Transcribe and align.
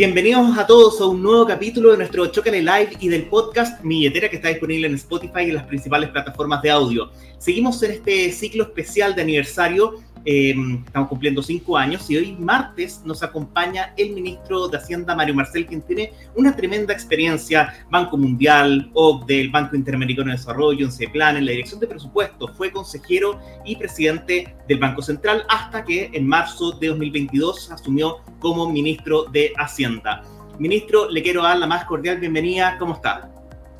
Bienvenidos 0.00 0.56
a 0.56 0.66
todos 0.66 0.98
a 1.02 1.04
un 1.04 1.22
nuevo 1.22 1.46
capítulo 1.46 1.90
de 1.90 1.98
nuestro 1.98 2.24
Chocale 2.28 2.62
Live 2.62 2.92
y 3.00 3.08
del 3.08 3.26
podcast 3.26 3.84
Milletera 3.84 4.30
que 4.30 4.36
está 4.36 4.48
disponible 4.48 4.86
en 4.86 4.94
Spotify 4.94 5.40
y 5.40 5.48
en 5.50 5.56
las 5.56 5.66
principales 5.66 6.08
plataformas 6.08 6.62
de 6.62 6.70
audio. 6.70 7.10
Seguimos 7.36 7.82
en 7.82 7.90
este 7.90 8.32
ciclo 8.32 8.64
especial 8.64 9.14
de 9.14 9.20
aniversario 9.20 9.96
eh, 10.24 10.54
estamos 10.84 11.08
cumpliendo 11.08 11.42
cinco 11.42 11.76
años 11.76 12.10
y 12.10 12.16
hoy 12.16 12.36
martes 12.38 13.02
nos 13.04 13.22
acompaña 13.22 13.94
el 13.96 14.12
ministro 14.12 14.68
de 14.68 14.76
Hacienda, 14.76 15.14
Mario 15.14 15.34
Marcel, 15.34 15.66
quien 15.66 15.82
tiene 15.82 16.12
una 16.34 16.54
tremenda 16.54 16.92
experiencia, 16.92 17.74
Banco 17.90 18.16
Mundial, 18.16 18.90
OCDE, 18.94 19.40
el 19.40 19.50
Banco 19.50 19.76
Interamericano 19.76 20.30
de 20.30 20.36
Desarrollo, 20.36 20.86
en 20.86 21.12
Plan, 21.12 21.36
en 21.36 21.46
la 21.46 21.52
dirección 21.52 21.80
de 21.80 21.86
presupuestos, 21.86 22.50
fue 22.56 22.70
consejero 22.70 23.40
y 23.64 23.76
presidente 23.76 24.54
del 24.68 24.78
Banco 24.78 25.02
Central 25.02 25.44
hasta 25.48 25.84
que 25.84 26.10
en 26.12 26.26
marzo 26.26 26.72
de 26.72 26.88
2022 26.88 27.70
asumió 27.70 28.18
como 28.38 28.70
ministro 28.70 29.24
de 29.24 29.52
Hacienda. 29.56 30.22
Ministro, 30.58 31.08
le 31.10 31.22
quiero 31.22 31.42
dar 31.42 31.56
la 31.56 31.66
más 31.66 31.86
cordial 31.86 32.18
bienvenida. 32.18 32.76
¿Cómo 32.78 32.94
está? 32.94 33.30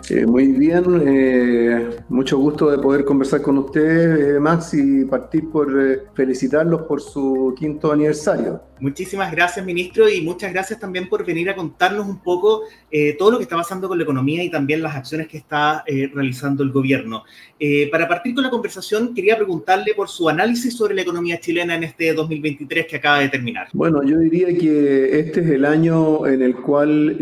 Eh, 0.08 0.26
muy 0.26 0.48
bien, 0.48 0.84
eh, 1.06 1.90
mucho 2.08 2.38
gusto 2.38 2.70
de 2.70 2.78
poder 2.78 3.04
conversar 3.04 3.42
con 3.42 3.58
usted, 3.58 4.36
eh, 4.36 4.40
Max, 4.40 4.74
y 4.74 5.04
partir 5.04 5.50
por 5.50 5.70
felicitarlos 6.14 6.82
por 6.82 7.00
su 7.00 7.54
quinto 7.56 7.92
aniversario. 7.92 8.69
Muchísimas 8.80 9.30
gracias, 9.30 9.64
ministro, 9.64 10.08
y 10.08 10.22
muchas 10.22 10.52
gracias 10.52 10.80
también 10.80 11.08
por 11.08 11.24
venir 11.26 11.50
a 11.50 11.54
contarnos 11.54 12.06
un 12.06 12.18
poco 12.22 12.62
eh, 12.90 13.14
todo 13.18 13.32
lo 13.32 13.36
que 13.36 13.42
está 13.42 13.56
pasando 13.56 13.88
con 13.88 13.98
la 13.98 14.04
economía 14.04 14.42
y 14.42 14.50
también 14.50 14.82
las 14.82 14.96
acciones 14.96 15.28
que 15.28 15.36
está 15.36 15.84
eh, 15.86 16.10
realizando 16.12 16.62
el 16.62 16.70
gobierno. 16.70 17.24
Eh, 17.58 17.90
para 17.90 18.08
partir 18.08 18.34
con 18.34 18.42
la 18.42 18.48
conversación, 18.48 19.12
quería 19.14 19.36
preguntarle 19.36 19.92
por 19.94 20.08
su 20.08 20.30
análisis 20.30 20.74
sobre 20.74 20.94
la 20.94 21.02
economía 21.02 21.38
chilena 21.38 21.74
en 21.74 21.84
este 21.84 22.14
2023 22.14 22.86
que 22.86 22.96
acaba 22.96 23.20
de 23.20 23.28
terminar. 23.28 23.68
Bueno, 23.74 24.02
yo 24.02 24.18
diría 24.18 24.46
que 24.56 25.18
este 25.18 25.40
es 25.40 25.50
el 25.50 25.66
año 25.66 26.26
en 26.26 26.40
el 26.40 26.56
cual 26.56 27.16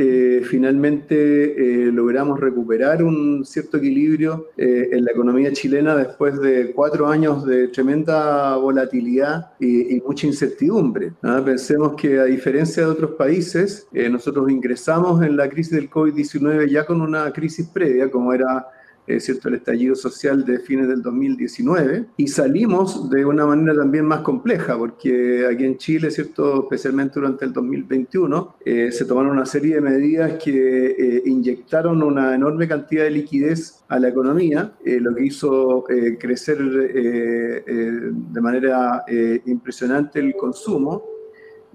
finalmente 0.48 1.90
logramos 1.92 2.38
recuperar 2.38 3.02
un 3.02 3.44
cierto 3.44 3.78
equilibrio 3.78 4.50
en 4.56 5.04
la 5.04 5.10
economía 5.10 5.52
chilena 5.52 5.96
después 5.96 6.38
de 6.40 6.72
cuatro 6.72 7.08
años 7.08 7.44
de 7.44 7.68
tremenda 7.68 8.56
volatilidad 8.56 9.52
y, 9.58 10.00
mucha 10.06 10.26
incertidumbre. 10.26 11.12
¿no? 11.22 11.47
Pensemos 11.48 11.94
que 11.94 12.20
a 12.20 12.24
diferencia 12.24 12.82
de 12.82 12.90
otros 12.90 13.12
países, 13.12 13.88
eh, 13.94 14.10
nosotros 14.10 14.50
ingresamos 14.50 15.22
en 15.22 15.34
la 15.34 15.48
crisis 15.48 15.72
del 15.72 15.88
COVID-19 15.88 16.68
ya 16.68 16.84
con 16.84 17.00
una 17.00 17.32
crisis 17.32 17.66
previa, 17.66 18.10
como 18.10 18.34
era 18.34 18.66
eh, 19.06 19.18
¿cierto? 19.18 19.48
el 19.48 19.54
estallido 19.54 19.94
social 19.94 20.44
de 20.44 20.58
fines 20.58 20.88
del 20.88 21.00
2019, 21.00 22.04
y 22.18 22.28
salimos 22.28 23.08
de 23.08 23.24
una 23.24 23.46
manera 23.46 23.74
también 23.74 24.04
más 24.04 24.20
compleja, 24.20 24.76
porque 24.76 25.46
aquí 25.50 25.64
en 25.64 25.78
Chile, 25.78 26.10
¿cierto? 26.10 26.64
especialmente 26.64 27.14
durante 27.14 27.46
el 27.46 27.54
2021, 27.54 28.56
eh, 28.62 28.92
se 28.92 29.06
tomaron 29.06 29.30
una 29.30 29.46
serie 29.46 29.76
de 29.76 29.80
medidas 29.80 30.32
que 30.34 31.22
inyectaron 31.24 32.02
una 32.02 32.34
enorme 32.34 32.68
cantidad 32.68 33.04
de 33.04 33.10
liquidez 33.10 33.82
a 33.88 33.98
la 33.98 34.08
economía, 34.10 34.74
lo 34.84 35.14
que 35.14 35.24
hizo 35.24 35.84
crecer 36.20 36.58
de 36.58 38.40
manera 38.42 39.02
impresionante 39.46 40.20
el 40.20 40.34
consumo 40.36 41.16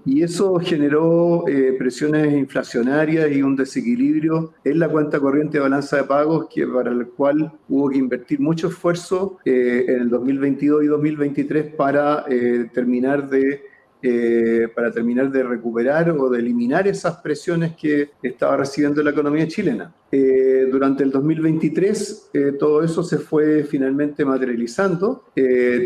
y 0.04 0.22
eso 0.22 0.58
generó 0.58 1.48
eh, 1.48 1.74
presiones 1.78 2.34
inflacionarias 2.34 3.30
y 3.32 3.42
un 3.42 3.56
desequilibrio 3.56 4.52
en 4.64 4.78
la 4.78 4.88
cuenta 4.88 5.18
corriente 5.18 5.58
de 5.58 5.62
balanza 5.62 5.96
de 5.96 6.04
pagos 6.04 6.46
que 6.52 6.66
para 6.66 6.90
el 6.90 7.06
cual 7.08 7.52
hubo 7.68 7.88
que 7.88 7.98
invertir 7.98 8.40
mucho 8.40 8.68
esfuerzo 8.68 9.38
eh, 9.44 9.86
en 9.88 10.02
el 10.02 10.10
2022 10.10 10.84
y 10.84 10.86
2023 10.88 11.74
para 11.74 12.24
eh, 12.28 12.68
terminar 12.72 13.28
de 13.28 13.62
eh, 14.06 14.68
para 14.74 14.90
terminar 14.90 15.30
de 15.30 15.42
recuperar 15.42 16.10
o 16.10 16.28
de 16.28 16.38
eliminar 16.38 16.86
esas 16.86 17.16
presiones 17.22 17.74
que 17.74 18.10
estaba 18.22 18.58
recibiendo 18.58 19.02
la 19.02 19.12
economía 19.12 19.48
chilena. 19.48 19.94
Eh, 20.12 20.68
durante 20.70 21.04
el 21.04 21.10
2023 21.10 22.30
eh, 22.34 22.52
todo 22.58 22.82
eso 22.82 23.02
se 23.02 23.16
fue 23.16 23.64
finalmente 23.64 24.22
materializando. 24.22 25.24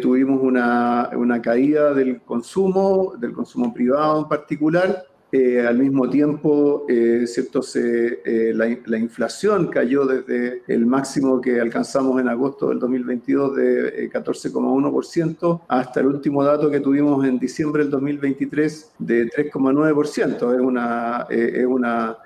tuvimos 0.02 0.42
una, 0.42 1.10
una 1.16 1.40
caída 1.40 1.94
del 1.94 2.22
consumo, 2.22 3.14
del 3.16 3.32
consumo 3.32 3.72
privado 3.72 4.22
en 4.22 4.28
particular, 4.28 5.06
eh, 5.30 5.60
al 5.66 5.76
mismo 5.76 6.08
tiempo, 6.08 6.86
eh, 6.88 7.24
¿cierto? 7.26 7.60
Se, 7.60 8.22
eh, 8.24 8.54
la, 8.54 8.96
inflación 8.98 9.66
cayó 9.66 10.06
desde 10.06 10.62
el 10.68 10.86
máximo 10.86 11.38
que 11.42 11.60
alcanzamos 11.60 12.18
en 12.18 12.28
agosto 12.28 12.70
del 12.70 12.78
2022 12.78 13.56
de 13.56 14.10
14,1% 14.10 15.60
hasta 15.68 16.00
el 16.00 16.06
último 16.06 16.42
dato 16.42 16.70
que 16.70 16.80
tuvimos 16.80 17.26
en 17.26 17.38
diciembre 17.38 17.82
del 17.82 17.90
2023 17.90 18.92
de 19.00 19.26
3,9%. 19.26 20.54
Es 20.54 20.60
una, 20.60 21.26
es 21.28 21.66
una 21.66 22.16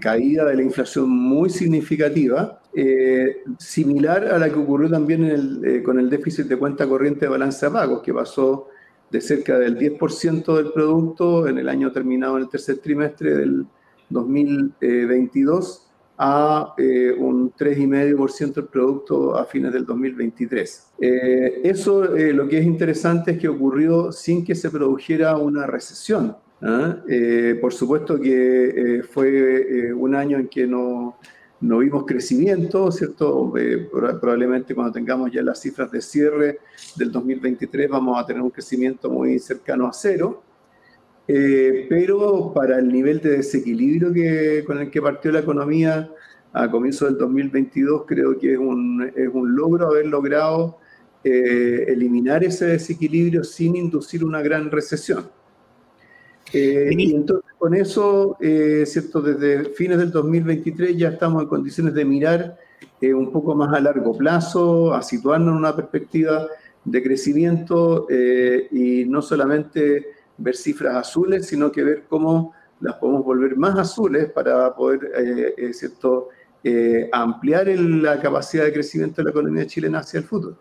caída 0.00 0.44
de 0.44 0.56
la 0.56 0.62
inflación 0.62 1.08
muy 1.10 1.50
significativa. 1.50 2.60
similar 3.58 4.24
a 4.24 4.38
la 4.38 4.48
que 4.48 4.58
ocurrió 4.58 4.90
también 4.90 5.82
con 5.84 6.00
el 6.00 6.10
déficit 6.10 6.46
de 6.46 6.56
cuenta 6.56 6.88
corriente 6.88 7.26
de 7.26 7.28
balanza 7.28 7.66
de 7.66 7.72
pagos, 7.72 8.02
que 8.02 8.12
pasó 8.12 8.68
de 9.10 9.20
cerca 9.20 9.58
del 9.58 9.78
10% 9.78 10.56
del 10.56 10.72
producto 10.72 11.48
en 11.48 11.58
el 11.58 11.68
año 11.68 11.92
terminado 11.92 12.36
en 12.36 12.44
el 12.44 12.48
tercer 12.48 12.78
trimestre 12.78 13.34
del 13.34 13.66
2022 14.10 15.88
a 16.18 16.74
eh, 16.76 17.14
un 17.16 17.52
3,5% 17.52 18.54
del 18.54 18.64
producto 18.66 19.36
a 19.36 19.44
fines 19.44 19.72
del 19.72 19.86
2023. 19.86 20.92
Eh, 21.00 21.60
eso 21.62 22.16
eh, 22.16 22.32
lo 22.32 22.48
que 22.48 22.58
es 22.58 22.66
interesante 22.66 23.32
es 23.32 23.38
que 23.38 23.48
ocurrió 23.48 24.10
sin 24.10 24.44
que 24.44 24.54
se 24.54 24.70
produjera 24.70 25.36
una 25.36 25.66
recesión. 25.66 26.36
¿ah? 26.60 26.96
por 27.60 27.72
supuesto 27.72 28.20
que 28.20 29.02
fue 29.08 29.92
un 29.92 30.16
año 30.16 30.38
en 30.38 30.48
que 30.48 30.66
no, 30.66 31.16
no 31.60 31.78
vimos 31.78 32.04
crecimiento, 32.06 32.90
¿cierto? 32.92 33.52
Eh, 33.56 33.88
probablemente 33.90 34.74
cuando 34.74 34.92
tengamos 34.92 35.32
ya 35.32 35.42
las 35.42 35.60
cifras 35.60 35.90
de 35.90 36.00
cierre 36.00 36.60
del 36.96 37.10
2023 37.10 37.88
vamos 37.88 38.18
a 38.18 38.24
tener 38.24 38.42
un 38.42 38.50
crecimiento 38.50 39.10
muy 39.10 39.38
cercano 39.38 39.86
a 39.86 39.92
cero, 39.92 40.42
eh, 41.26 41.86
pero 41.88 42.52
para 42.54 42.78
el 42.78 42.88
nivel 42.88 43.20
de 43.20 43.38
desequilibrio 43.38 44.12
que, 44.12 44.62
con 44.66 44.78
el 44.78 44.90
que 44.90 45.02
partió 45.02 45.32
la 45.32 45.40
economía 45.40 46.10
a 46.52 46.70
comienzos 46.70 47.08
del 47.08 47.18
2022 47.18 48.04
creo 48.06 48.38
que 48.38 48.52
es 48.52 48.58
un, 48.58 49.12
es 49.14 49.28
un 49.32 49.54
logro 49.54 49.88
haber 49.88 50.06
logrado 50.06 50.78
eh, 51.24 51.84
eliminar 51.88 52.44
ese 52.44 52.66
desequilibrio 52.66 53.42
sin 53.42 53.74
inducir 53.76 54.24
una 54.24 54.40
gran 54.40 54.70
recesión. 54.70 55.28
Eh, 56.52 56.90
y 56.96 57.14
entonces 57.14 57.50
con 57.58 57.74
eso, 57.74 58.36
eh, 58.40 58.84
¿cierto? 58.86 59.20
desde 59.20 59.70
fines 59.74 59.98
del 59.98 60.10
2023 60.10 60.96
ya 60.96 61.08
estamos 61.08 61.42
en 61.42 61.48
condiciones 61.48 61.94
de 61.94 62.04
mirar 62.04 62.58
eh, 63.00 63.12
un 63.12 63.30
poco 63.30 63.54
más 63.54 63.72
a 63.74 63.80
largo 63.80 64.16
plazo, 64.16 64.94
a 64.94 65.02
situarnos 65.02 65.52
en 65.52 65.58
una 65.58 65.76
perspectiva 65.76 66.46
de 66.84 67.02
crecimiento 67.02 68.06
y 68.08 69.04
no 69.04 69.20
solamente 69.20 70.06
ver 70.38 70.56
cifras 70.56 70.96
azules, 70.96 71.46
sino 71.46 71.70
que 71.70 71.84
ver 71.84 72.04
cómo 72.08 72.54
las 72.80 72.94
podemos 72.94 73.24
volver 73.24 73.56
más 73.56 73.78
azules 73.78 74.30
para 74.30 74.74
poder 74.74 75.52
¿cierto? 75.74 76.28
ampliar 77.12 77.66
la 77.66 78.20
capacidad 78.20 78.64
de 78.64 78.72
crecimiento 78.72 79.16
de 79.16 79.24
la 79.24 79.30
economía 79.30 79.66
chilena 79.66 79.98
hacia 79.98 80.18
el 80.18 80.24
futuro. 80.24 80.56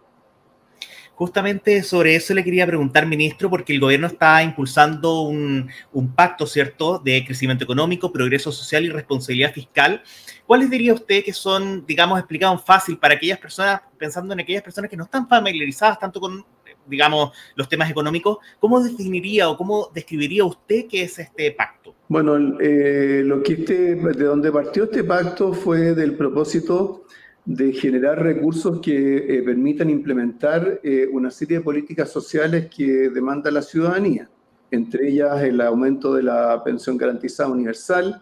Justamente 1.18 1.82
sobre 1.82 2.16
eso 2.16 2.36
le 2.36 2.44
quería 2.44 2.68
preguntar, 2.68 3.08
ministro, 3.08 3.50
porque 3.50 3.74
el 3.74 3.80
gobierno 3.80 4.06
está 4.06 4.44
impulsando 4.44 5.22
un, 5.22 5.68
pacto, 6.16 6.46
¿cierto?, 6.46 7.00
de 7.00 7.26
crecimiento 7.26 7.64
económico, 7.64 8.14
progreso 8.14 8.52
social 8.52 8.86
y 8.86 8.90
responsabilidad 8.90 9.52
fiscal. 9.52 10.04
¿Cuáles 10.46 10.70
diría 10.70 10.94
usted 10.94 11.24
que 11.24 11.34
son, 11.34 11.84
digamos, 11.88 12.20
explicados 12.20 12.64
fácil 12.64 13.00
para 13.00 13.16
aquellas 13.16 13.40
personas, 13.40 13.82
pensando 13.98 14.32
en 14.36 14.42
aquellas 14.42 14.62
personas 14.62 14.92
que 14.92 14.96
no 14.96 15.06
están 15.06 15.28
familiarizadas 15.28 15.98
tanto 15.98 16.22
con, 16.22 16.46
digamos, 16.86 17.32
los 17.56 17.68
temas 17.68 17.90
económicos? 17.90 18.38
¿Cómo 18.60 18.80
definiría 18.80 19.50
o 19.50 19.58
cómo 19.58 19.90
describiría 19.96 20.46
usted 20.46 20.86
qué 20.88 21.02
es 21.02 21.18
este 21.18 21.50
pacto? 21.50 21.96
Bueno, 22.10 22.60
eh, 22.60 23.24
lo 23.26 23.42
que 23.42 23.54
este, 23.54 23.96
de 23.96 24.24
donde 24.24 24.52
partió 24.52 24.84
este 24.84 25.04
pacto 25.04 25.52
fue 25.52 25.96
del 25.96 26.14
propósito 26.14 27.08
de 27.48 27.72
generar 27.72 28.22
recursos 28.22 28.82
que 28.82 29.38
eh, 29.38 29.42
permitan 29.42 29.90
implementar 29.90 30.82
eh, 30.84 31.08
una 31.10 31.32
serie 31.32 31.60
de 31.60 31.64
políticas 31.64 32.12
sociales 32.12 32.68
que 32.68 33.10
demanda 33.10 33.50
la 33.50 33.62
ciudadanía, 33.62 34.30
entre 34.70 35.08
ellas 35.08 35.42
el 35.44 35.62
aumento 35.62 36.14
de 36.14 36.24
la 36.24 36.62
pensión 36.62 36.98
garantizada 36.98 37.50
universal, 37.50 38.22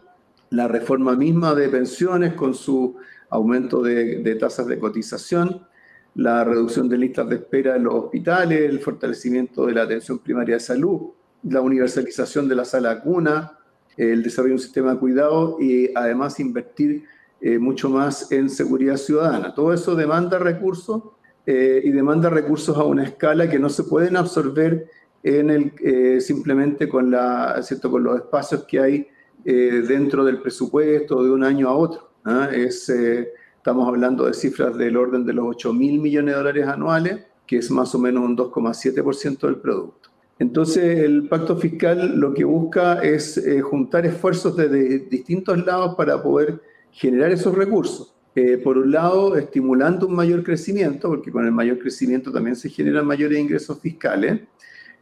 la 0.52 0.68
reforma 0.68 1.16
misma 1.16 1.56
de 1.56 1.70
pensiones 1.70 2.36
con 2.36 2.54
su 2.54 2.98
aumento 3.32 3.82
de, 3.82 4.20
de 4.20 4.36
tasas 4.36 4.68
de 4.68 4.78
cotización, 4.78 5.66
la 6.14 6.44
reducción 6.44 6.88
de 6.88 7.00
listas 7.00 7.28
de 7.28 7.38
espera 7.38 7.78
en 7.78 7.86
los 7.86 7.96
hospitales, 7.96 8.62
el 8.62 8.80
fortalecimiento 8.80 9.66
de 9.66 9.74
la 9.74 9.82
atención 9.82 10.20
primaria 10.20 10.58
de 10.58 10.62
salud, 10.62 11.02
la 11.42 11.62
universalización 11.62 12.48
de 12.48 12.56
la 12.58 12.64
sala 12.64 13.02
cuna, 13.02 13.58
el 13.98 14.22
desarrollo 14.22 14.52
de 14.52 14.58
un 14.58 14.62
sistema 14.62 14.92
de 14.94 15.00
cuidado 15.00 15.58
y 15.60 15.90
además 15.96 16.40
invertir 16.40 17.06
eh, 17.48 17.60
mucho 17.60 17.92
más 17.92 18.32
en 18.32 18.50
seguridad 18.50 18.98
ciudadana. 18.98 19.54
Todo 19.54 19.72
eso 19.72 19.96
demanda 19.96 20.40
recursos 20.40 21.04
eh, 21.46 21.80
y 21.84 21.92
demanda 21.92 22.28
recursos 22.28 22.76
a 22.76 22.84
una 22.84 23.04
escala 23.04 23.48
que 23.48 23.60
no 23.60 23.70
se 23.70 23.84
pueden 23.84 24.18
absorber 24.18 24.90
en 25.22 25.52
el, 25.52 25.72
eh, 25.80 26.22
simplemente 26.22 26.90
con, 26.90 27.12
la, 27.12 27.62
¿cierto? 27.62 27.92
con 27.92 28.04
los 28.04 28.16
espacios 28.16 28.64
que 28.64 28.80
hay 28.80 29.08
dentro 29.44 30.26
del 30.26 30.42
presupuesto 30.42 31.24
de 31.24 31.30
un 31.30 31.44
año 31.44 31.70
a 31.70 31.76
otro. 31.76 32.10
¿ah? 32.24 32.50
Es, 32.52 32.90
estamos 32.90 33.88
hablando 33.88 34.26
de 34.26 34.34
cifras 34.34 34.76
del 34.76 34.98
orden 34.98 35.24
de 35.24 35.34
los 35.34 35.46
8 35.48 35.72
mil 35.72 36.00
millones 36.00 36.34
de 36.34 36.38
dólares 36.40 36.68
anuales, 36.68 37.28
que 37.46 37.58
es 37.58 37.70
más 37.70 37.94
o 37.94 38.00
menos 38.00 38.24
un 38.24 38.36
2,7% 38.36 39.42
del 39.42 39.58
producto. 39.58 40.10
Entonces, 40.40 40.98
el 40.98 41.28
pacto 41.30 41.56
fiscal 41.58 42.20
lo 42.20 42.34
que 42.34 42.44
busca 42.44 43.04
es 43.04 43.40
juntar 43.62 44.08
esfuerzos 44.08 44.58
desde 44.58 44.98
distintos 44.98 45.64
lados 45.64 45.94
para 45.94 46.24
poder 46.24 46.60
generar 46.96 47.32
esos 47.32 47.54
recursos. 47.54 48.16
Eh, 48.36 48.58
por 48.58 48.78
un 48.78 48.92
lado, 48.92 49.36
estimulando 49.36 50.08
un 50.08 50.16
mayor 50.16 50.44
crecimiento, 50.44 51.10
porque 51.10 51.30
con 51.30 51.46
el 51.46 51.52
mayor 51.52 51.78
crecimiento 51.78 52.32
también 52.32 52.56
se 52.56 52.70
generan 52.70 53.06
mayores 53.06 53.38
ingresos 53.38 53.80
fiscales. 53.82 54.42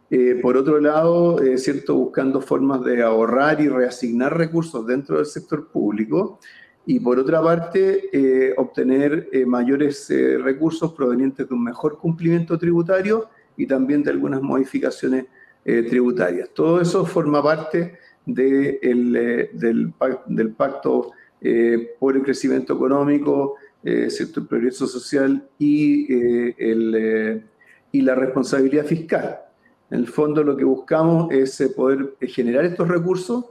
Eh, 0.09 0.39
por 0.41 0.57
otro 0.57 0.79
lado, 0.79 1.39
es 1.41 1.63
cierto, 1.63 1.95
buscando 1.95 2.41
formas 2.41 2.83
de 2.83 3.03
ahorrar 3.03 3.61
y 3.61 3.69
reasignar 3.69 4.35
recursos 4.35 4.85
dentro 4.87 5.17
del 5.17 5.27
sector 5.27 5.67
público. 5.67 6.39
Y 6.85 6.99
por 6.99 7.19
otra 7.19 7.41
parte, 7.41 8.09
eh, 8.11 8.53
obtener 8.57 9.29
mayores 9.45 10.11
recursos 10.41 10.93
provenientes 10.93 11.47
de 11.47 11.53
un 11.53 11.63
mejor 11.63 11.99
cumplimiento 11.99 12.57
tributario 12.57 13.29
y 13.55 13.67
también 13.67 14.03
de 14.03 14.11
algunas 14.11 14.41
modificaciones 14.41 15.25
tributarias. 15.63 16.49
Todo 16.53 16.81
eso 16.81 17.05
forma 17.05 17.41
parte 17.41 17.97
de 18.25 18.79
del, 19.53 19.93
del 20.27 20.51
pacto 20.51 21.11
eh, 21.45 21.95
por 21.99 22.15
el 22.15 22.23
crecimiento 22.23 22.73
económico, 22.73 23.55
eh, 23.83 24.07
el 24.17 24.47
progreso 24.47 24.87
social 24.87 25.45
y, 25.59 26.13
eh, 26.13 26.55
el, 26.57 27.43
y 27.91 28.01
la 28.01 28.15
responsabilidad 28.15 28.85
fiscal. 28.85 29.39
En 29.91 29.99
el 29.99 30.07
fondo 30.07 30.41
lo 30.41 30.55
que 30.55 30.63
buscamos 30.63 31.29
es 31.33 31.61
poder 31.75 32.15
generar 32.21 32.63
estos 32.63 32.87
recursos, 32.87 33.45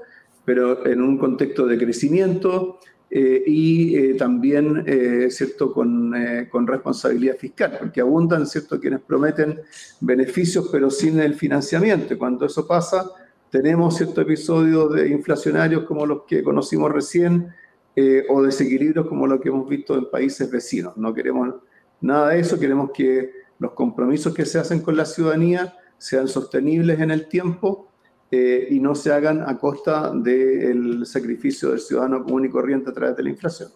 pero 0.45 0.87
en 0.87 1.03
un 1.03 1.19
contexto 1.19 1.67
de 1.67 1.77
crecimiento 1.77 2.79
y 3.11 4.15
también 4.15 4.87
¿cierto? 5.31 5.71
Con, 5.71 6.15
con, 6.51 6.67
responsabilidad 6.67 7.37
fiscal, 7.37 7.77
porque 7.79 8.01
abundan 8.01 8.47
¿cierto? 8.47 8.81
quienes 8.81 9.01
prometen 9.01 9.61
beneficios 10.01 10.71
pero 10.73 10.91
sin 10.91 11.21
el 11.21 11.35
financiamiento. 11.35 12.17
Cuando 12.17 12.47
eso 12.47 12.67
pasa, 12.67 13.11
tenemos 13.51 13.99
ciertos 13.99 14.25
episodios 14.25 14.95
de 14.95 15.11
inflacionarios 15.11 15.85
como 15.85 16.07
los 16.07 16.23
que 16.23 16.43
conocimos 16.43 16.91
recién, 16.91 17.53
eh, 17.95 18.25
o 18.29 18.43
desequilibrios 18.43 19.07
como 19.07 19.27
lo 19.27 19.41
que 19.41 19.49
hemos 19.49 19.69
visto 19.69 19.97
en 19.97 20.11
países 20.11 20.51
vecinos. 20.51 20.97
No 20.97 21.13
queremos 21.13 21.55
nada 22.01 22.31
de 22.31 22.41
eso, 22.41 22.59
queremos 22.59 22.91
que 22.93 23.31
los 23.59 23.73
compromisos 23.73 24.35
que 24.35 24.47
se 24.47 24.59
hacen 24.59 24.81
con 24.81 24.97
la 24.97 25.05
ciudadanía 25.05 25.77
sean 25.99 26.27
sostenibles 26.27 26.99
en 27.01 27.11
el 27.11 27.29
tiempo 27.29 27.89
eh, 28.31 28.67
y 28.71 28.81
no 28.81 28.95
se 28.95 29.13
hagan 29.13 29.43
a 29.47 29.59
costa 29.59 30.11
del 30.13 31.05
sacrificio 31.07 31.71
del 31.71 31.81
ciudadano 31.81 32.25
común 32.25 32.47
y 32.47 32.49
corriente 32.49 32.91
a 32.91 32.93
través 32.95 33.17
de 33.17 33.23
la 33.23 33.31
inflación. 33.31 33.71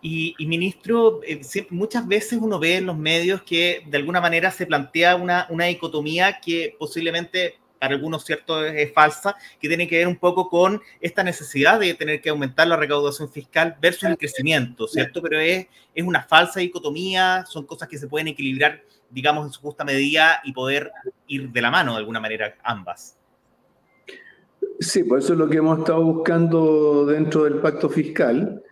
Y, 0.00 0.34
ministro, 0.46 1.20
eh, 1.24 1.40
muchas 1.70 2.06
veces 2.06 2.38
uno 2.40 2.58
ve 2.58 2.76
en 2.76 2.86
los 2.86 2.96
medios 2.96 3.42
que 3.42 3.82
de 3.86 3.96
alguna 3.96 4.20
manera 4.20 4.50
se 4.50 4.64
plantea 4.64 5.16
una, 5.16 5.46
una 5.50 5.66
dicotomía 5.66 6.38
que 6.40 6.76
posiblemente 6.78 7.58
para 7.78 7.94
algunos 7.94 8.24
cierto 8.24 8.64
es, 8.64 8.92
falsa, 8.92 9.36
que 9.60 9.68
tiene 9.68 9.88
que 9.88 9.98
ver 9.98 10.08
un 10.08 10.16
poco 10.16 10.48
con 10.48 10.80
esta 11.00 11.22
necesidad 11.22 11.80
de 11.80 11.94
tener 11.94 12.20
que 12.20 12.30
aumentar 12.30 12.66
la 12.66 12.76
recaudación 12.76 13.30
fiscal 13.30 13.76
versus 13.80 14.04
el 14.04 14.18
crecimiento, 14.18 14.86
¿cierto? 14.86 15.22
Pero 15.22 15.38
es, 15.38 15.66
es 15.94 16.04
una 16.04 16.22
falsa 16.22 16.60
dicotomía, 16.60 17.44
son 17.46 17.66
cosas 17.66 17.88
que 17.88 17.98
se 17.98 18.08
pueden 18.08 18.28
equilibrar, 18.28 18.82
digamos, 19.10 19.46
en 19.46 19.52
su 19.52 19.60
justa 19.60 19.84
medida 19.84 20.40
y 20.44 20.52
poder 20.52 20.90
ir 21.26 21.50
de 21.50 21.60
la 21.60 21.70
mano 21.70 21.92
de 21.92 21.98
alguna 21.98 22.20
manera 22.20 22.56
ambas. 22.62 23.16
Sí, 24.80 25.02
por 25.02 25.18
eso 25.18 25.32
es 25.32 25.38
lo 25.38 25.48
que 25.48 25.56
hemos 25.56 25.80
estado 25.80 26.02
buscando 26.02 27.06
dentro 27.06 27.44
del 27.44 27.54
pacto 27.54 27.88
fiscal. 27.88 28.62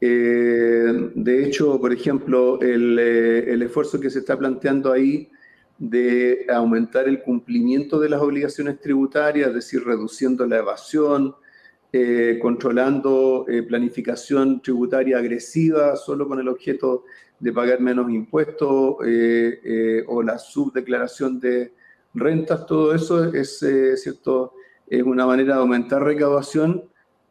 Eh, 0.00 1.10
de 1.14 1.44
hecho, 1.44 1.80
por 1.80 1.92
ejemplo, 1.92 2.60
el, 2.60 2.98
eh, 2.98 3.52
el 3.52 3.62
esfuerzo 3.62 4.00
que 4.00 4.10
se 4.10 4.18
está 4.18 4.36
planteando 4.36 4.92
ahí 4.92 5.30
de 5.78 6.46
aumentar 6.48 7.08
el 7.08 7.22
cumplimiento 7.22 7.98
de 7.98 8.08
las 8.08 8.20
obligaciones 8.20 8.80
tributarias, 8.80 9.48
es 9.48 9.54
decir, 9.54 9.84
reduciendo 9.84 10.46
la 10.46 10.58
evasión, 10.58 11.34
eh, 11.94 12.38
controlando 12.40 13.44
eh, 13.46 13.62
planificación 13.62 14.62
tributaria 14.62 15.18
agresiva 15.18 15.94
solo 15.94 16.26
con 16.26 16.40
el 16.40 16.48
objeto 16.48 17.04
de 17.38 17.52
pagar 17.52 17.80
menos 17.80 18.10
impuestos 18.10 18.96
eh, 19.04 20.02
o 20.06 20.22
la 20.22 20.38
subdeclaración 20.38 21.38
de 21.38 21.74
rentas, 22.14 22.64
todo 22.64 22.94
eso 22.94 23.24
es, 23.34 23.58
cierto, 23.96 24.54
es 24.86 25.02
una 25.02 25.26
manera 25.26 25.56
de 25.56 25.60
aumentar 25.60 26.02
recaudación 26.02 26.84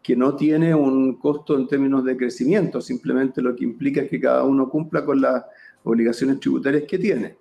que 0.03 0.15
no 0.15 0.35
tiene 0.35 0.75
un 0.75 1.17
costo 1.17 1.57
en 1.57 1.67
términos 1.67 2.03
de 2.03 2.15
crecimiento, 2.15 2.81
simplemente 2.81 3.41
lo 3.41 3.55
que 3.55 3.63
implica 3.63 4.01
es 4.01 4.09
que 4.11 4.19
cada 4.19 4.43
uno 4.43 4.69
cumpla 4.69 5.03
con 5.03 5.21
las 5.21 5.43
obligaciones 5.83 6.39
tributarias 6.39 6.83
que 6.87 6.99
tiene. 6.99 7.40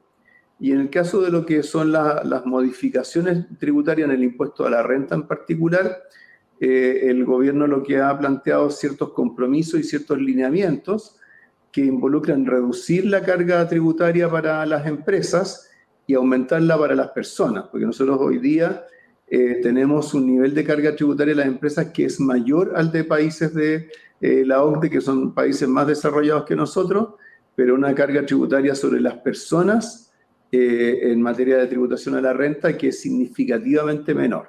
Y 0.60 0.72
en 0.72 0.80
el 0.80 0.90
caso 0.90 1.22
de 1.22 1.30
lo 1.30 1.46
que 1.46 1.62
son 1.62 1.90
las 1.90 2.44
modificaciones 2.44 3.46
tributarias 3.58 4.10
en 4.10 4.14
el 4.14 4.22
impuesto 4.22 4.66
a 4.66 4.70
la 4.70 4.82
renta 4.82 5.14
en 5.14 5.26
particular, 5.26 6.02
eh, 6.60 7.06
el 7.08 7.24
gobierno 7.24 7.66
lo 7.66 7.82
que 7.82 7.98
ha 7.98 8.16
planteado 8.18 8.70
ciertos 8.70 9.14
compromisos 9.14 9.80
y 9.80 9.82
ciertos 9.84 10.18
lineamientos 10.18 11.16
que 11.72 11.80
involucran 11.80 12.44
reducir 12.44 13.06
la 13.06 13.22
carga 13.22 13.66
tributaria 13.66 14.30
para 14.30 14.66
las 14.66 14.86
empresas 14.86 15.70
y 16.06 16.12
aumentarla 16.12 16.76
para 16.76 16.94
las 16.94 17.08
personas, 17.08 17.68
porque 17.70 17.86
nosotros 17.86 18.18
hoy 18.20 18.38
día 18.38 18.84
eh, 19.28 19.60
tenemos 19.62 20.12
un 20.12 20.26
nivel 20.26 20.54
de 20.54 20.64
carga 20.64 20.94
tributaria 20.94 21.32
de 21.34 21.40
las 21.40 21.46
empresas 21.46 21.86
que 21.86 22.04
es 22.04 22.20
mayor 22.20 22.72
al 22.76 22.92
de 22.92 23.04
países 23.04 23.54
de 23.54 23.88
eh, 24.20 24.44
la 24.44 24.62
OCDE, 24.62 24.90
que 24.90 25.00
son 25.00 25.32
países 25.32 25.66
más 25.66 25.86
desarrollados 25.86 26.44
que 26.44 26.56
nosotros, 26.56 27.14
pero 27.54 27.74
una 27.74 27.94
carga 27.94 28.26
tributaria 28.26 28.74
sobre 28.74 29.00
las 29.00 29.14
personas 29.18 30.09
eh, 30.52 31.12
en 31.12 31.22
materia 31.22 31.58
de 31.58 31.66
tributación 31.66 32.16
a 32.16 32.20
la 32.20 32.32
renta 32.32 32.76
que 32.76 32.88
es 32.88 33.00
significativamente 33.00 34.14
menor. 34.14 34.48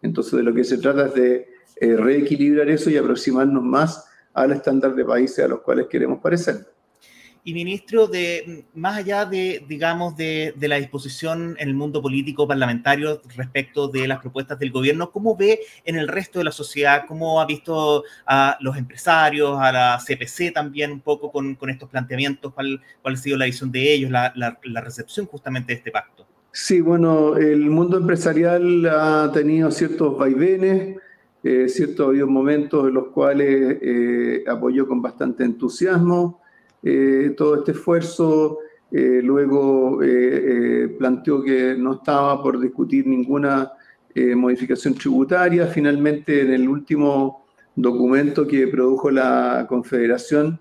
Entonces, 0.00 0.32
de 0.32 0.42
lo 0.42 0.54
que 0.54 0.64
se 0.64 0.78
trata 0.78 1.06
es 1.06 1.14
de 1.14 1.48
eh, 1.80 1.96
reequilibrar 1.96 2.68
eso 2.70 2.90
y 2.90 2.96
aproximarnos 2.96 3.62
más 3.62 4.08
al 4.34 4.52
estándar 4.52 4.94
de 4.94 5.04
países 5.04 5.44
a 5.44 5.48
los 5.48 5.60
cuales 5.60 5.86
queremos 5.88 6.20
parecer. 6.20 6.66
Y 7.44 7.54
ministro, 7.54 8.06
de, 8.06 8.66
más 8.72 8.98
allá 8.98 9.24
de, 9.24 9.64
digamos, 9.68 10.16
de, 10.16 10.54
la 10.60 10.76
disposición 10.76 11.56
en 11.58 11.68
el 11.68 11.74
mundo 11.74 12.00
político 12.00 12.46
parlamentario 12.46 13.20
respecto 13.36 13.88
de 13.88 14.06
las 14.06 14.20
propuestas 14.20 14.60
del 14.60 14.70
gobierno, 14.70 15.10
¿cómo 15.10 15.36
ve 15.36 15.58
en 15.84 15.96
el 15.96 16.06
resto 16.06 16.38
de 16.38 16.44
la 16.44 16.52
sociedad? 16.52 17.02
¿Cómo 17.08 17.40
ha 17.40 17.46
visto 17.46 18.04
a 18.26 18.56
los 18.60 18.76
empresarios, 18.76 19.58
a 19.60 19.72
la 19.72 19.98
CPC 19.98 20.52
también 20.54 20.92
un 20.92 21.00
poco 21.00 21.32
con, 21.32 21.56
estos 21.68 21.88
planteamientos? 21.88 22.54
¿Cuál, 22.54 22.80
¿Cuál, 23.02 23.14
ha 23.14 23.16
sido 23.16 23.36
la 23.36 23.46
visión 23.46 23.72
de 23.72 23.92
ellos, 23.92 24.12
la, 24.12 24.58
recepción 24.80 25.26
justamente 25.26 25.72
de 25.72 25.78
este 25.78 25.90
pacto? 25.90 26.24
Sí, 26.52 26.80
bueno, 26.80 27.36
el 27.36 27.70
mundo 27.70 27.96
empresarial 27.96 28.86
ha 28.86 29.32
tenido 29.32 29.72
ciertos 29.72 30.16
vaivenes, 30.16 30.96
eh, 31.42 31.68
ciertos 31.68 32.10
habido 32.10 32.28
momentos 32.28 32.86
en 32.86 32.94
los 32.94 33.08
cuales 33.08 33.78
eh, 33.82 34.44
apoyó 34.46 34.86
con 34.86 35.02
bastante 35.02 35.42
entusiasmo 35.42 36.41
eh, 36.82 37.34
todo 37.36 37.56
este 37.56 37.72
esfuerzo. 37.72 38.58
Eh, 38.90 39.20
luego 39.22 40.02
eh, 40.02 40.94
planteó 40.98 41.42
que 41.42 41.74
no 41.78 41.94
estaba 41.94 42.42
por 42.42 42.60
discutir 42.60 43.06
ninguna 43.06 43.72
modificación 44.14 44.92
tributaria. 44.92 45.66
Finalmente, 45.66 46.42
en 46.42 46.52
el 46.52 46.68
último 46.68 47.46
documento 47.74 48.46
que 48.46 48.66
produjo 48.66 49.10
la 49.10 49.64
Confederación, 49.66 50.60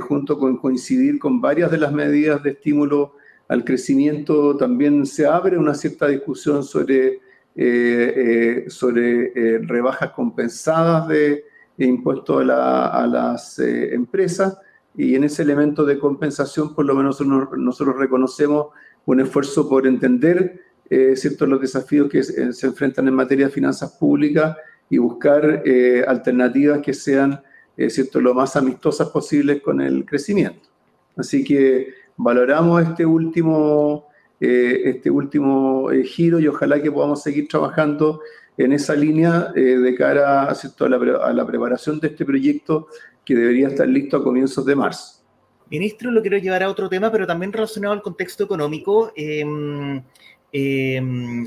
junto 0.00 0.38
con 0.38 0.58
coincidir 0.58 1.18
con 1.18 1.40
varias 1.40 1.70
de 1.70 1.78
las 1.78 1.92
medidas 1.94 2.42
de 2.42 2.50
estímulo 2.50 3.14
al 3.48 3.64
crecimiento, 3.64 4.54
también 4.58 5.06
se 5.06 5.24
abre 5.24 5.56
una 5.56 5.72
cierta 5.72 6.08
discusión 6.08 6.62
sobre, 6.62 7.20
sobre 8.68 9.60
rebajas 9.60 10.10
compensadas 10.10 11.08
de, 11.08 11.44
impuestos 11.78 12.46
a 12.50 13.06
las 13.10 13.58
empresas 13.58 14.58
y 14.96 15.14
en 15.14 15.24
ese 15.24 15.42
elemento 15.42 15.84
de 15.84 15.98
compensación 15.98 16.74
por 16.74 16.84
lo 16.84 16.94
menos 16.94 17.20
nosotros 17.20 17.96
reconocemos 17.96 18.68
un 19.06 19.20
esfuerzo 19.20 19.68
por 19.68 19.86
entender 19.86 20.60
eh, 20.88 21.16
ciertos 21.16 21.48
los 21.48 21.60
desafíos 21.60 22.08
que 22.08 22.22
se, 22.22 22.66
enfrentan 22.66 23.08
en 23.08 23.14
materia 23.14 23.46
de 23.46 23.52
finanzas 23.52 23.92
públicas 23.92 24.56
y 24.88 24.98
buscar 24.98 25.62
eh, 25.64 26.04
alternativas 26.06 26.80
que 26.80 26.94
sean 26.94 27.40
eh, 27.76 27.88
lo 28.14 28.34
más 28.34 28.56
amistosas 28.56 29.08
posibles 29.08 29.60
con 29.62 29.80
el 29.80 30.04
crecimiento. 30.04 30.68
Así 31.16 31.42
que 31.42 31.94
valoramos 32.16 32.82
este 32.82 33.06
último, 33.06 34.08
eh, 34.40 34.82
este 34.84 35.10
último 35.10 35.88
giro 36.04 36.38
y 36.38 36.48
ojalá 36.48 36.80
que 36.82 36.92
podamos 36.92 37.22
seguir 37.22 37.48
trabajando 37.48 38.20
en 38.56 38.72
esa 38.72 38.94
línea 38.94 39.52
de 39.52 39.94
cara 39.96 40.44
a, 40.44 40.88
la, 40.88 40.96
a 41.24 41.32
la 41.32 41.46
preparación 41.46 41.98
de 42.00 42.08
este 42.08 42.24
proyecto 42.24 42.88
que 43.24 43.34
debería 43.34 43.68
estar 43.68 43.88
listo 43.88 44.16
a 44.16 44.22
comienzos 44.22 44.64
de 44.64 44.76
marzo. 44.76 45.22
Ministro, 45.70 46.10
lo 46.10 46.20
quiero 46.20 46.38
llevar 46.38 46.62
a 46.62 46.68
otro 46.68 46.88
tema, 46.88 47.10
pero 47.10 47.26
también 47.26 47.52
relacionado 47.52 47.94
al 47.94 48.02
contexto 48.02 48.44
económico. 48.44 49.12
Em, 49.16 50.02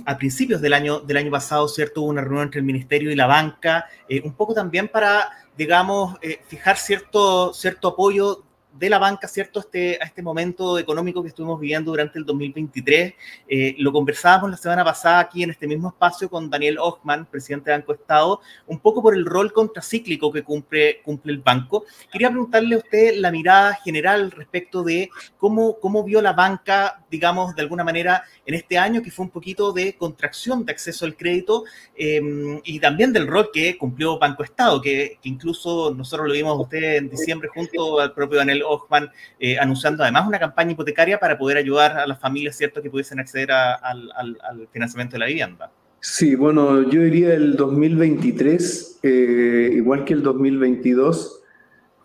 a 0.06 0.18
principios 0.18 0.60
del 0.60 0.74
año, 0.74 1.00
del 1.00 1.16
año 1.16 1.32
pasado, 1.32 1.66
¿cierto? 1.70 2.02
Hubo 2.02 2.10
una 2.10 2.22
reunión 2.22 2.44
entre 2.44 2.60
el 2.60 2.66
Ministerio 2.66 3.10
y 3.10 3.16
la 3.16 3.26
banca, 3.26 3.86
un 4.22 4.34
poco 4.34 4.54
también 4.54 4.90
para, 4.90 5.30
digamos, 5.58 6.18
fijar 6.48 6.76
cierto, 6.76 7.54
cierto 7.54 7.88
apoyo 7.90 8.44
de 8.77 8.89
la 8.89 9.00
banca, 9.00 9.27
¿cierto?, 9.27 9.60
este, 9.60 9.98
a 10.01 10.05
este 10.05 10.22
momento 10.22 10.77
económico 10.77 11.22
que 11.22 11.29
estuvimos 11.29 11.60
viviendo 11.60 11.91
durante 11.91 12.19
el 12.19 12.25
2023. 12.25 13.13
Eh, 13.48 13.75
lo 13.79 13.91
conversábamos 13.91 14.51
la 14.51 14.57
semana 14.57 14.84
pasada 14.84 15.19
aquí 15.19 15.43
en 15.43 15.51
este 15.51 15.67
mismo 15.67 15.89
espacio 15.89 16.29
con 16.29 16.50
Daniel 16.50 16.77
Ochman, 16.79 17.25
presidente 17.25 17.72
de 17.72 17.77
Banco 17.77 17.93
Estado, 17.93 18.41
un 18.67 18.79
poco 18.79 19.01
por 19.01 19.15
el 19.15 19.25
rol 19.25 19.51
contracíclico 19.51 20.31
que 20.31 20.43
cumple, 20.43 21.01
cumple 21.03 21.34
el 21.34 21.39
banco. 21.39 21.86
Quería 22.12 22.29
preguntarle 22.29 22.75
a 22.75 22.79
usted 22.79 23.15
la 23.17 23.31
mirada 23.31 23.75
general 23.75 24.31
respecto 24.31 24.84
de 24.84 25.10
cómo, 25.38 25.79
cómo 25.79 26.03
vio 26.03 26.22
la 26.22 26.34
banca, 26.34 27.03
digamos, 27.10 27.55
de 27.55 27.62
alguna 27.62 27.84
manera 27.84 28.24
en 28.46 28.53
este 28.53 28.77
año, 28.77 29.01
que 29.01 29.12
fue 29.12 29.25
un 29.25 29.31
poquito 29.31 29.72
de 29.74 29.96
contracción 29.96 30.65
de 30.65 30.72
acceso 30.72 31.05
al 31.05 31.15
crédito 31.15 31.63
eh, 31.96 32.22
y 32.63 32.79
también 32.79 33.13
del 33.13 33.27
rol 33.27 33.50
que 33.51 33.77
cumplió 33.77 34.19
Banco 34.19 34.43
Estado, 34.43 34.81
que, 34.81 35.17
incluso 35.24 35.93
nosotros 35.93 36.27
lo 36.27 36.34
vimos 36.34 36.57
a 36.57 36.62
usted 36.62 36.96
en 36.96 37.10
diciembre 37.10 37.50
junto 37.53 38.00
al 38.00 38.13
propio 38.13 38.38
Daniel 38.38 38.63
Ochman, 38.68 39.10
eh, 39.40 39.58
anunciando 39.60 40.04
además 40.04 40.28
una 40.28 40.40
campaña 40.40 40.72
hipotecaria 40.72 41.20
para 41.20 41.38
poder 41.38 41.58
ayudar 41.58 41.98
a 41.98 42.08
las 42.08 42.20
familias, 42.20 42.56
¿cierto?, 42.58 42.82
que 42.82 42.90
pudiesen 42.90 43.20
acceder 43.20 43.52
al, 43.52 44.68
financiamiento 44.72 45.14
de 45.14 45.20
la 45.20 45.26
vivienda. 45.28 45.72
Sí, 46.00 46.36
bueno, 46.36 46.90
yo 46.90 47.02
diría 47.02 47.34
el 47.34 47.56
2023, 47.56 49.00
eh, 49.04 49.70
igual 49.74 50.06
que 50.06 50.14
el 50.14 50.24
2022, 50.24 51.44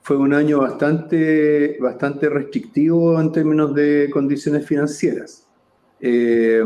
fue 0.02 0.16
un 0.16 0.34
año 0.34 0.58
bastante, 0.58 1.76
bastante 1.80 2.28
restrictivo 2.28 3.20
en 3.20 3.30
términos 3.30 3.74
de 3.74 4.10
condiciones 4.12 4.66
financieras. 4.66 5.46
Eh, 6.00 6.62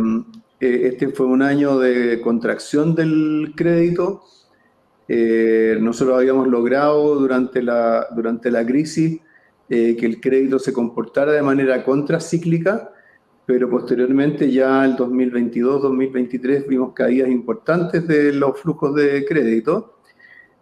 este 0.58 1.08
fue 1.08 1.26
un 1.26 1.42
año 1.42 1.78
de 1.78 2.20
contracción 2.22 2.94
del 2.94 3.52
crédito. 3.54 4.22
nosotros 5.08 6.16
habíamos 6.16 6.48
logrado 6.48 7.16
durante 7.16 7.62
la, 7.62 8.06
durante 8.14 8.50
la 8.50 8.64
crisis 8.64 9.20
eh, 9.68 9.96
que 9.96 10.06
el 10.06 10.20
crédito 10.20 10.60
se 10.60 10.72
comportara 10.72 11.32
de 11.32 11.42
manera 11.42 11.82
contracíclica, 11.82 12.92
pero 13.44 13.68
posteriormente 13.68 14.48
ya 14.50 14.84
el 14.84 14.96
2022-2023 14.96 16.68
vimos 16.68 16.92
caídas 16.92 17.28
importantes 17.28 18.06
de 18.06 18.32
los 18.32 18.60
flujos 18.60 18.94
de 18.94 19.24
crédito. 19.24 19.98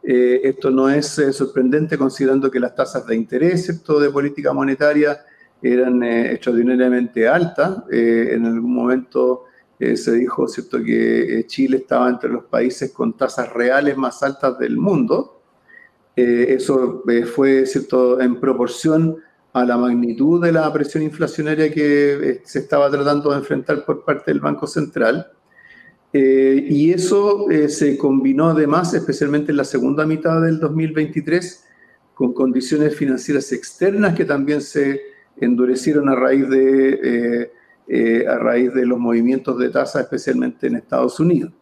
Eh, 0.03 0.41
esto 0.45 0.71
no 0.71 0.89
es 0.89 1.19
eh, 1.19 1.35
sorprendente 1.35 1.99
considerando 1.99 2.51
que 2.51 2.59
las 2.59 2.75
tasas 2.75 3.07
de 3.07 3.15
interés 3.15 3.67
¿cierto? 3.67 4.01
de 4.01 4.11
política 4.11 4.55
monetaria 4.55 5.21
eran 5.61 6.03
extraordinariamente 6.03 7.29
altas. 7.29 7.85
en 7.91 8.45
algún 8.45 8.75
momento 8.75 9.45
se 9.79 10.13
dijo 10.13 10.47
¿cierto? 10.47 10.83
que 10.83 11.45
Chile 11.47 11.79
estaba 11.79 12.09
entre 12.11 12.31
los 12.31 12.45
países 12.45 12.91
con 12.93 13.17
tasas 13.17 13.51
reales 13.53 13.97
más 13.97 14.23
altas 14.23 14.59
del 14.59 14.77
mundo. 14.77 15.34
Eh, 16.17 16.55
eso 16.55 17.03
eh, 17.09 17.25
fue 17.25 17.67
cierto, 17.67 18.21
en 18.21 18.39
proporción 18.39 19.17
a 19.53 19.65
la 19.65 19.77
magnitud 19.77 20.43
de 20.43 20.53
la 20.53 20.73
presión 20.73 21.03
inflacionaria 21.03 21.73
que 21.73 22.13
eh, 22.13 22.43
se 22.45 22.61
estaba 22.61 22.91
tratando 22.91 23.31
de 23.31 23.39
enfrentar 23.39 23.85
por 23.85 24.05
parte 24.05 24.31
del 24.31 24.41
Banco 24.41 24.67
Central. 24.67 25.31
y 26.13 26.93
eso 26.93 27.47
se 27.69 27.99
combinó 27.99 28.51
además, 28.51 28.95
especialmente 28.95 29.51
en 29.51 29.57
la 29.57 29.65
segunda 29.65 30.07
mitad 30.07 30.41
del 30.43 30.61
2023, 30.61 31.65
con 32.15 32.33
condiciones 32.33 32.95
financieras 32.95 33.51
externas 33.53 34.15
que 34.15 34.25
también 34.25 34.61
se 34.61 35.01
endurecieron 35.41 36.09
a 36.09 36.15
raíz 36.15 36.49
de, 36.49 37.51
a 38.29 38.39
raíz 38.39 38.73
de 38.75 38.87
los 38.87 39.01
movimientos 39.01 39.59
de 39.59 39.71
tasa, 39.71 40.03
especialmente 40.03 40.69
en 40.69 40.77
Estados 40.77 41.19
Unidos. 41.19 41.53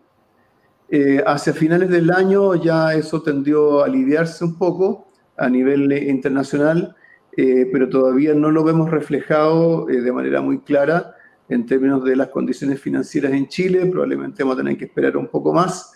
Eh, 0.94 1.24
hacia 1.26 1.54
finales 1.54 1.88
del 1.88 2.10
año 2.10 2.54
ya 2.54 2.92
eso 2.92 3.22
tendió 3.22 3.80
a 3.80 3.86
aliviarse 3.86 4.44
un 4.44 4.58
poco 4.58 5.08
a 5.38 5.48
nivel 5.48 5.90
internacional, 5.90 6.94
eh, 7.34 7.66
pero 7.72 7.88
todavía 7.88 8.34
no 8.34 8.50
lo 8.50 8.62
vemos 8.62 8.90
reflejado 8.90 9.88
eh, 9.88 10.02
de 10.02 10.12
manera 10.12 10.42
muy 10.42 10.58
clara 10.58 11.14
en 11.48 11.64
términos 11.64 12.04
de 12.04 12.14
las 12.14 12.28
condiciones 12.28 12.78
financieras 12.78 13.32
en 13.32 13.48
Chile. 13.48 13.86
Probablemente 13.86 14.42
vamos 14.42 14.58
a 14.58 14.62
tener 14.62 14.76
que 14.76 14.84
esperar 14.84 15.16
un 15.16 15.28
poco 15.28 15.54
más, 15.54 15.94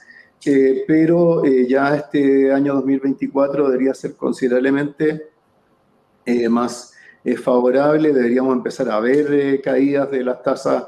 pero 0.87 1.43
ya 1.45 1.95
este 1.97 2.51
año 2.53 2.75
2024 2.77 3.69
debería 3.69 3.93
ser 3.93 4.17
considerablemente 4.17 5.29
más 6.49 6.95
favorable. 7.43 8.13
Deberíamos 8.15 8.57
empezar 8.57 8.89
a 8.91 9.01
ver 9.01 9.61
caídas 9.61 10.11
de 10.11 10.25
las 10.25 10.43
tasas 10.43 10.85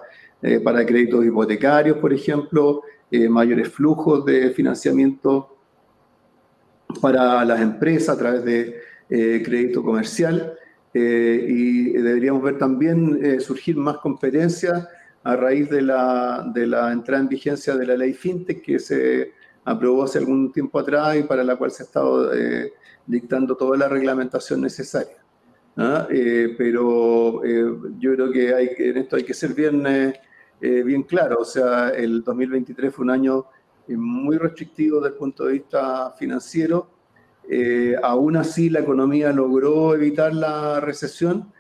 para 0.62 0.86
créditos 0.86 1.24
hipotecarios, 1.24 1.98
por 1.98 2.12
ejemplo. 2.12 2.82
Eh, 3.10 3.26
mayores 3.26 3.70
flujos 3.70 4.22
de 4.26 4.50
financiamiento 4.50 5.56
para 7.00 7.42
las 7.42 7.58
empresas 7.62 8.10
a 8.10 8.18
través 8.18 8.44
de 8.44 8.82
eh, 9.08 9.42
crédito 9.42 9.82
comercial 9.82 10.52
eh, 10.92 11.46
y 11.48 11.92
deberíamos 11.92 12.42
ver 12.42 12.58
también 12.58 13.40
surgir 13.40 13.76
más 13.78 13.96
competencia 13.98 14.88
a 15.24 15.36
raíz 15.36 15.70
de 15.70 15.80
la, 15.80 16.50
de 16.54 16.66
la 16.66 16.92
entrada 16.92 17.22
en 17.22 17.30
vigencia 17.30 17.74
de 17.76 17.86
la 17.86 17.96
ley 17.96 18.12
FinTech 18.12 18.60
que 18.60 18.78
se 18.78 19.32
aprobó 19.64 20.04
hace 20.04 20.18
algún 20.18 20.52
tiempo 20.52 20.78
atrás 20.78 21.16
y 21.16 21.22
para 21.22 21.42
la 21.42 21.56
cual 21.56 21.70
se 21.70 21.84
ha 21.84 21.86
estado 21.86 22.30
dictando 23.06 23.56
toda 23.56 23.78
la 23.78 23.88
reglamentación 23.88 24.60
necesaria. 24.60 25.16
¿ah? 25.78 26.06
pero 26.58 27.42
yo 27.98 28.14
creo 28.14 28.30
que 28.30 28.54
hay, 28.54 28.70
en 28.76 28.98
esto 28.98 29.16
hay 29.16 29.24
que 29.24 29.34
ser 29.34 29.54
bien 29.54 29.82
eh, 30.60 30.82
bien 30.82 31.02
claro. 31.02 31.38
O 31.40 31.44
sea, 31.44 31.90
el 31.90 32.22
2023 32.22 32.94
fue 32.94 33.04
un 33.04 33.10
año 33.10 33.46
eh, 33.86 33.96
muy 33.96 34.36
restrictivo 34.36 35.00
desde 35.00 35.14
el 35.14 35.18
punto 35.18 35.46
de 35.46 35.52
vista 35.54 36.12
financiero. 36.18 36.90
Eh, 37.48 37.96
aún 38.02 38.36
así, 38.36 38.68
la 38.68 38.80
economía 38.80 39.32
logró 39.32 39.94
evitar 39.94 40.34
la 40.34 40.80
recesión, 40.80 41.52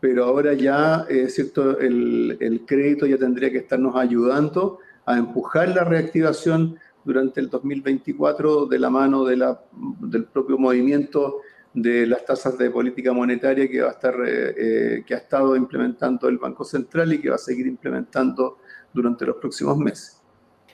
pero 0.00 0.24
ahora 0.24 0.54
ya, 0.54 1.06
cierto, 1.28 1.78
el, 1.78 2.36
el, 2.40 2.66
crédito 2.66 3.06
ya 3.06 3.16
tendría 3.16 3.50
que 3.50 3.58
estarnos 3.58 3.94
ayudando 3.96 4.78
a 5.04 5.16
empujar 5.16 5.68
la 5.68 5.84
reactivación 5.84 6.78
durante 7.04 7.40
el 7.40 7.48
2024 7.48 8.66
de 8.66 8.78
la 8.78 8.90
mano 8.90 9.24
de 9.24 9.36
la, 9.36 9.60
del 10.00 10.24
propio 10.24 10.58
movimiento 10.58 11.40
de 11.76 12.06
las 12.06 12.24
tasas 12.24 12.56
de 12.56 12.70
política 12.70 13.12
monetaria 13.12 13.68
que 13.68 13.82
va 13.82 13.88
a 13.88 13.92
estar, 13.92 14.14
eh, 14.26 14.54
eh, 14.56 15.04
que 15.06 15.12
ha 15.12 15.18
estado 15.18 15.54
implementando 15.54 16.26
el 16.26 16.38
Banco 16.38 16.64
Central 16.64 17.12
y 17.12 17.20
que 17.20 17.28
va 17.28 17.34
a 17.34 17.38
seguir 17.38 17.66
implementando 17.66 18.60
durante 18.94 19.26
los 19.26 19.36
próximos 19.36 19.76
meses. 19.76 20.22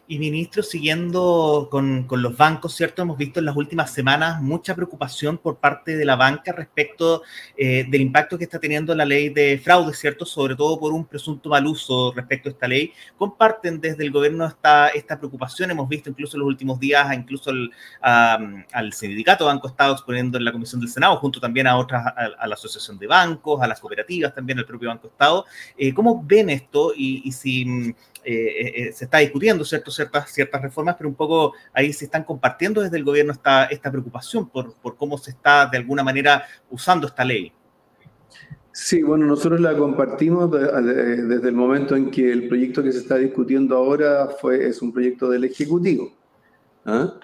Y 0.08 0.18
ministro, 0.18 0.62
siguiendo 0.62 1.68
con, 1.70 2.04
con, 2.04 2.22
los 2.22 2.36
bancos, 2.36 2.74
¿cierto? 2.74 3.02
Hemos 3.02 3.16
visto 3.16 3.38
en 3.38 3.46
las 3.46 3.56
últimas 3.56 3.94
semanas 3.94 4.42
mucha 4.42 4.74
preocupación 4.74 5.38
por 5.38 5.58
parte 5.58 5.96
de 5.96 6.04
la 6.04 6.16
banca 6.16 6.52
respecto 6.52 7.22
eh, 7.56 7.86
del 7.88 8.00
impacto 8.00 8.36
que 8.36 8.44
está 8.44 8.58
teniendo 8.58 8.94
la 8.96 9.04
ley 9.04 9.28
de 9.28 9.60
fraude, 9.62 9.94
¿cierto? 9.94 10.26
Sobre 10.26 10.56
todo 10.56 10.78
por 10.78 10.92
un 10.92 11.06
presunto 11.06 11.48
mal 11.48 11.66
uso 11.66 12.12
respecto 12.14 12.48
a 12.48 12.52
esta 12.52 12.66
ley. 12.66 12.92
¿Comparten 13.16 13.80
desde 13.80 14.02
el 14.02 14.10
gobierno 14.10 14.44
esta, 14.44 14.88
esta 14.88 15.16
preocupación? 15.16 15.70
Hemos 15.70 15.88
visto 15.88 16.10
incluso 16.10 16.36
en 16.36 16.40
los 16.40 16.48
últimos 16.48 16.80
días, 16.80 17.06
incluso 17.14 17.52
al 18.00 18.92
sindicato 18.92 19.46
Banco 19.46 19.68
Estado 19.68 19.92
exponiendo 19.94 20.36
en 20.36 20.44
la 20.44 20.52
Comisión 20.52 20.80
del 20.80 20.90
Senado, 20.90 21.16
junto 21.16 21.40
también 21.40 21.68
a 21.68 21.78
otras, 21.78 22.04
a, 22.06 22.46
la 22.46 22.54
Asociación 22.54 22.98
de 22.98 23.06
Bancos, 23.06 23.62
a 23.62 23.68
las 23.68 23.80
cooperativas, 23.80 24.34
también 24.34 24.58
al 24.58 24.66
propio 24.66 24.88
Banco 24.88 25.06
Estado. 25.06 25.46
Eh, 25.78 25.94
¿Cómo 25.94 26.22
ven 26.26 26.50
esto? 26.50 26.92
Y, 26.94 27.30
si 27.32 27.94
eh, 28.24 28.72
eh, 28.88 28.92
se 28.92 29.04
está 29.06 29.18
discutiendo 29.18 29.64
¿cierto? 29.64 29.90
Ciertas, 30.02 30.30
ciertas 30.30 30.62
reformas, 30.62 30.96
pero 30.96 31.08
un 31.08 31.14
poco 31.14 31.52
ahí 31.72 31.92
se 31.92 32.06
están 32.06 32.24
compartiendo 32.24 32.80
desde 32.80 32.96
el 32.96 33.04
gobierno 33.04 33.32
esta, 33.32 33.66
esta 33.66 33.90
preocupación 33.90 34.48
por, 34.48 34.74
por 34.74 34.96
cómo 34.96 35.16
se 35.18 35.30
está 35.30 35.66
de 35.66 35.78
alguna 35.78 36.02
manera 36.02 36.44
usando 36.70 37.06
esta 37.06 37.24
ley. 37.24 37.52
Sí, 38.72 39.02
bueno, 39.02 39.26
nosotros 39.26 39.60
la 39.60 39.76
compartimos 39.76 40.50
desde 40.50 41.48
el 41.48 41.54
momento 41.54 41.94
en 41.94 42.10
que 42.10 42.32
el 42.32 42.48
proyecto 42.48 42.82
que 42.82 42.90
se 42.90 42.98
está 42.98 43.16
discutiendo 43.16 43.76
ahora 43.76 44.28
fue, 44.40 44.66
es 44.66 44.80
un 44.80 44.92
proyecto 44.92 45.28
del 45.28 45.44
Ejecutivo. 45.44 46.12
¿ah? 46.86 47.14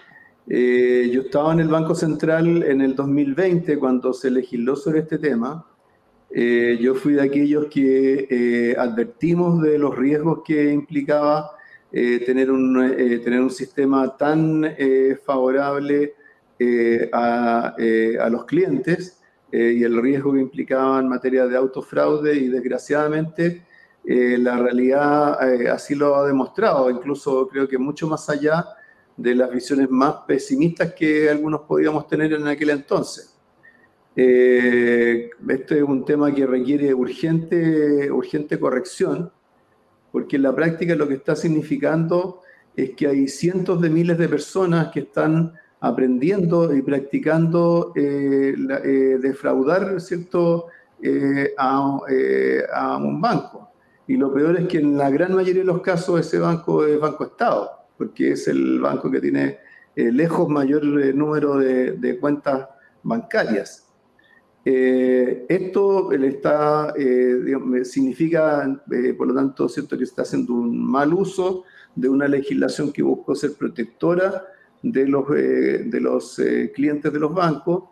Eh, 0.46 1.10
yo 1.12 1.22
estaba 1.22 1.52
en 1.52 1.60
el 1.60 1.68
Banco 1.68 1.94
Central 1.94 2.62
en 2.62 2.80
el 2.80 2.94
2020 2.94 3.78
cuando 3.78 4.12
se 4.12 4.30
legisló 4.30 4.76
sobre 4.76 5.00
este 5.00 5.18
tema 5.18 5.66
eh, 6.30 6.78
yo 6.80 6.94
fui 6.94 7.14
de 7.14 7.22
aquellos 7.22 7.66
que 7.66 8.26
eh, 8.30 8.76
advertimos 8.78 9.62
de 9.62 9.78
los 9.78 9.96
riesgos 9.96 10.42
que 10.44 10.72
implicaba 10.72 11.52
eh, 11.92 12.22
tener, 12.24 12.50
un, 12.50 12.74
tener 13.24 13.40
un 13.40 13.50
sistema 13.50 14.16
tan 14.16 14.64
favorable 15.24 16.14
a, 17.12 17.74
a, 17.76 18.28
los 18.28 18.44
clientes 18.44 19.20
y 19.50 19.82
el 19.82 20.02
riesgo 20.02 20.34
que 20.34 20.40
implicaba 20.40 20.98
en 20.98 21.08
materia 21.08 21.46
de 21.46 21.56
autofraude 21.56 22.34
y 22.34 22.48
desgraciadamente 22.48 23.64
la 24.04 24.58
realidad 24.58 25.38
así 25.70 25.94
lo 25.94 26.16
ha 26.16 26.26
demostrado, 26.26 26.90
incluso 26.90 27.46
creo 27.48 27.68
que 27.68 27.78
mucho 27.78 28.06
más 28.08 28.28
allá 28.28 28.66
de 29.18 29.34
las 29.34 29.50
visiones 29.50 29.90
más 29.90 30.14
pesimistas 30.26 30.94
que 30.94 31.28
algunos 31.28 31.62
podíamos 31.62 32.06
tener 32.06 32.32
en 32.32 32.46
aquel 32.46 32.70
entonces. 32.70 33.36
Eh, 34.14 35.30
este 35.48 35.78
es 35.78 35.82
un 35.82 36.04
tema 36.04 36.32
que 36.32 36.46
requiere 36.46 36.94
urgente, 36.94 38.10
urgente 38.10 38.58
corrección 38.58 39.30
porque 40.12 40.36
en 40.36 40.42
la 40.42 40.54
práctica 40.54 40.94
lo 40.94 41.08
que 41.08 41.14
está 41.14 41.36
significando 41.36 42.42
es 42.76 42.90
que 42.90 43.08
hay 43.08 43.28
cientos 43.28 43.80
de 43.80 43.90
miles 43.90 44.18
de 44.18 44.28
personas 44.28 44.88
que 44.92 45.00
están 45.00 45.52
aprendiendo 45.80 46.74
y 46.74 46.82
practicando 46.82 47.92
eh, 47.94 48.54
eh, 48.84 49.18
defraudar 49.20 50.00
¿cierto? 50.00 50.66
Eh, 51.02 51.54
a, 51.56 52.96
un 52.96 53.20
banco. 53.20 53.70
Y 54.06 54.16
lo 54.16 54.32
peor 54.32 54.58
es 54.58 54.68
que 54.68 54.78
en 54.78 54.96
la 54.96 55.10
gran 55.10 55.34
mayoría 55.34 55.62
de 55.62 55.66
los 55.66 55.82
casos 55.82 56.20
ese 56.20 56.38
banco 56.38 56.84
es 56.86 56.98
Banco 56.98 57.24
Estado, 57.24 57.70
porque 57.96 58.32
es 58.32 58.48
el 58.48 58.80
banco 58.80 59.10
que 59.10 59.20
tiene 59.20 59.58
lejos 59.94 60.48
mayor 60.48 60.84
número 60.84 61.58
de, 61.58 62.18
cuentas 62.20 62.68
bancarias. 63.02 63.87
Esto 64.70 66.12
está, 66.12 66.94
significa, 67.84 68.82
por 69.16 69.28
lo 69.28 69.34
tanto, 69.34 69.68
¿cierto? 69.68 69.96
que 69.96 70.04
está 70.04 70.22
haciendo 70.22 70.54
un 70.54 70.84
mal 70.84 71.14
uso 71.14 71.64
de 71.94 72.08
una 72.08 72.28
legislación 72.28 72.92
que 72.92 73.02
buscó 73.02 73.34
ser 73.34 73.54
protectora 73.54 74.44
de 74.82 75.06
los, 75.06 75.24
eh, 75.36 75.84
de 75.84 76.00
los 76.00 76.38
eh, 76.38 76.70
clientes 76.74 77.12
de 77.12 77.18
los 77.18 77.34
bancos, 77.34 77.84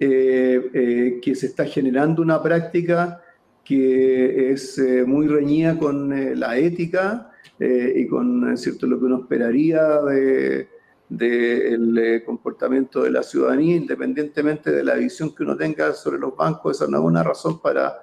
eh, 0.00 1.20
que 1.22 1.34
se 1.34 1.46
está 1.46 1.64
generando 1.66 2.22
una 2.22 2.42
práctica 2.42 3.20
que 3.64 4.50
es 4.50 4.78
muy 5.06 5.26
reñida 5.26 5.78
con 5.78 6.38
la 6.38 6.58
ética 6.58 7.30
y 7.58 8.06
con 8.06 8.58
cierto, 8.58 8.86
lo 8.86 8.98
que 8.98 9.06
uno 9.06 9.20
esperaría 9.20 10.00
del 11.16 11.94
de, 11.94 12.24
comportamiento 12.24 13.02
de 13.02 13.10
la 13.10 13.22
ciudadanía, 13.22 13.76
independientemente 13.76 14.70
de 14.70 14.84
la 14.84 14.94
visión 14.94 15.34
que 15.34 15.42
uno 15.42 15.56
tenga 15.56 15.92
sobre 15.92 16.18
los 16.18 16.36
bancos, 16.36 16.76
esa 16.76 16.90
no 16.90 16.98
es 16.98 17.04
una 17.04 17.22
razón 17.22 17.60
para, 17.60 17.94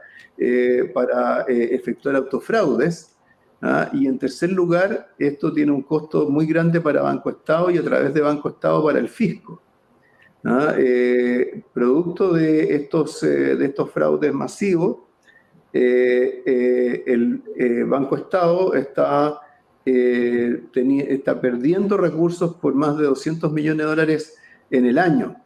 para 0.93 1.45
efectuar 1.47 2.15
autofraudes. 2.15 3.11
¿ah? 3.61 3.89
Y 3.93 4.07
en 4.07 4.17
tercer 4.17 4.51
lugar, 4.51 5.13
esto 5.17 5.53
tiene 5.53 5.71
un 5.71 5.83
costo 5.83 6.29
muy 6.29 6.45
grande 6.45 6.81
para 6.81 7.01
Banco 7.01 7.29
Estado 7.29 7.71
y 7.71 7.77
a 7.77 7.83
través 7.83 8.13
de 8.13 8.21
Banco 8.21 8.49
Estado 8.49 8.83
para 8.83 8.99
el 8.99 9.09
fisco. 9.09 9.61
¿ah? 10.45 10.73
Eh, 10.77 11.63
producto 11.73 12.33
de 12.33 12.75
estos, 12.75 13.23
eh, 13.23 13.55
de 13.55 13.65
estos 13.65 13.89
fraudes 13.91 14.33
masivos, 14.33 14.97
eh, 15.73 17.03
el 17.05 17.85
Banco 17.85 18.17
Estado 18.17 18.73
está, 18.73 19.39
está 19.85 21.41
perdiendo 21.41 21.97
recursos 21.97 22.55
por 22.55 22.75
más 22.75 22.97
de 22.97 23.05
200 23.05 23.51
millones 23.51 23.85
de 23.85 23.89
dólares 23.89 24.37
en 24.69 24.85
el 24.85 24.97
año, 24.97 25.37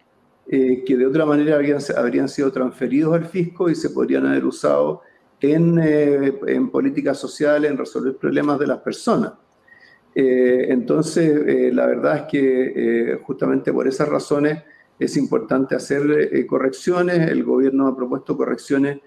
que 0.47 0.83
de 0.97 1.05
otra 1.05 1.25
manera 1.25 1.55
habrían, 1.55 1.79
habrían 1.97 2.29
sido 2.29 2.51
transferidos 2.51 3.15
al 3.15 3.25
fisco 3.25 3.69
y 3.69 3.75
se 3.75 3.89
podrían 3.89 4.25
haber 4.25 4.45
usado 4.45 5.01
en, 5.41 5.79
eh, 5.79 6.33
en 6.47 6.69
políticas 6.69 7.17
sociales, 7.17 7.69
en 7.69 7.77
resolver 7.77 8.15
problemas 8.15 8.59
de 8.59 8.67
las 8.67 8.79
personas. 8.79 9.33
Eh, 10.13 10.67
entonces, 10.69 11.27
eh, 11.45 11.71
la 11.73 11.87
verdad 11.87 12.17
es 12.17 12.23
que 12.23 13.19
justamente 13.23 13.73
por 13.73 13.87
esas 13.87 14.07
razones 14.07 14.63
es 14.97 15.17
importante 15.17 15.75
hacer 15.75 16.45
correcciones. 16.47 17.29
El 17.29 17.43
gobierno 17.43 17.87
ha 17.87 17.95
propuesto 17.95 18.37
correcciones 18.37 18.99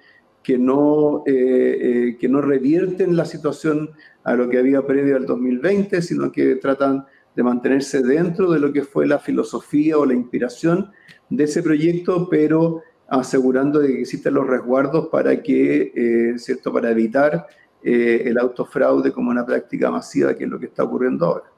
que 0.42 0.58
no, 0.58 1.24
que 1.26 2.28
no 2.28 2.40
revierten 2.42 3.16
la 3.16 3.24
situación 3.24 3.90
a 4.28 4.36
lo 4.36 4.48
que 4.48 4.58
había 4.58 4.86
previo 4.86 5.16
al 5.16 5.26
2020, 5.26 6.02
sino 6.02 6.30
que 6.30 6.56
tratan 6.56 7.06
de 7.34 7.42
mantenerse 7.42 8.02
dentro 8.02 8.50
de 8.50 8.60
lo 8.60 8.72
que 8.72 8.82
fue 8.82 9.06
la 9.06 9.18
filosofía 9.18 9.96
o 9.96 10.04
la 10.04 10.14
inspiración 10.14 10.90
de 11.30 11.44
ese 11.44 11.62
proyecto, 11.62 12.28
pero 12.28 12.82
asegurando 13.08 13.78
de 13.78 13.88
que 13.88 14.00
existen 14.02 14.34
los 14.34 14.46
resguardos 14.46 15.08
para 15.08 15.42
que, 15.42 15.92
eh, 15.94 16.38
¿cierto?, 16.38 16.72
para 16.72 16.90
evitar 16.90 17.46
eh, 17.82 18.22
el 18.26 18.38
autofraude 18.38 19.12
como 19.12 19.30
una 19.30 19.46
práctica 19.46 19.90
masiva, 19.90 20.34
que 20.34 20.44
es 20.44 20.50
lo 20.50 20.58
que 20.58 20.66
está 20.66 20.84
ocurriendo 20.84 21.24
ahora. 21.26 21.57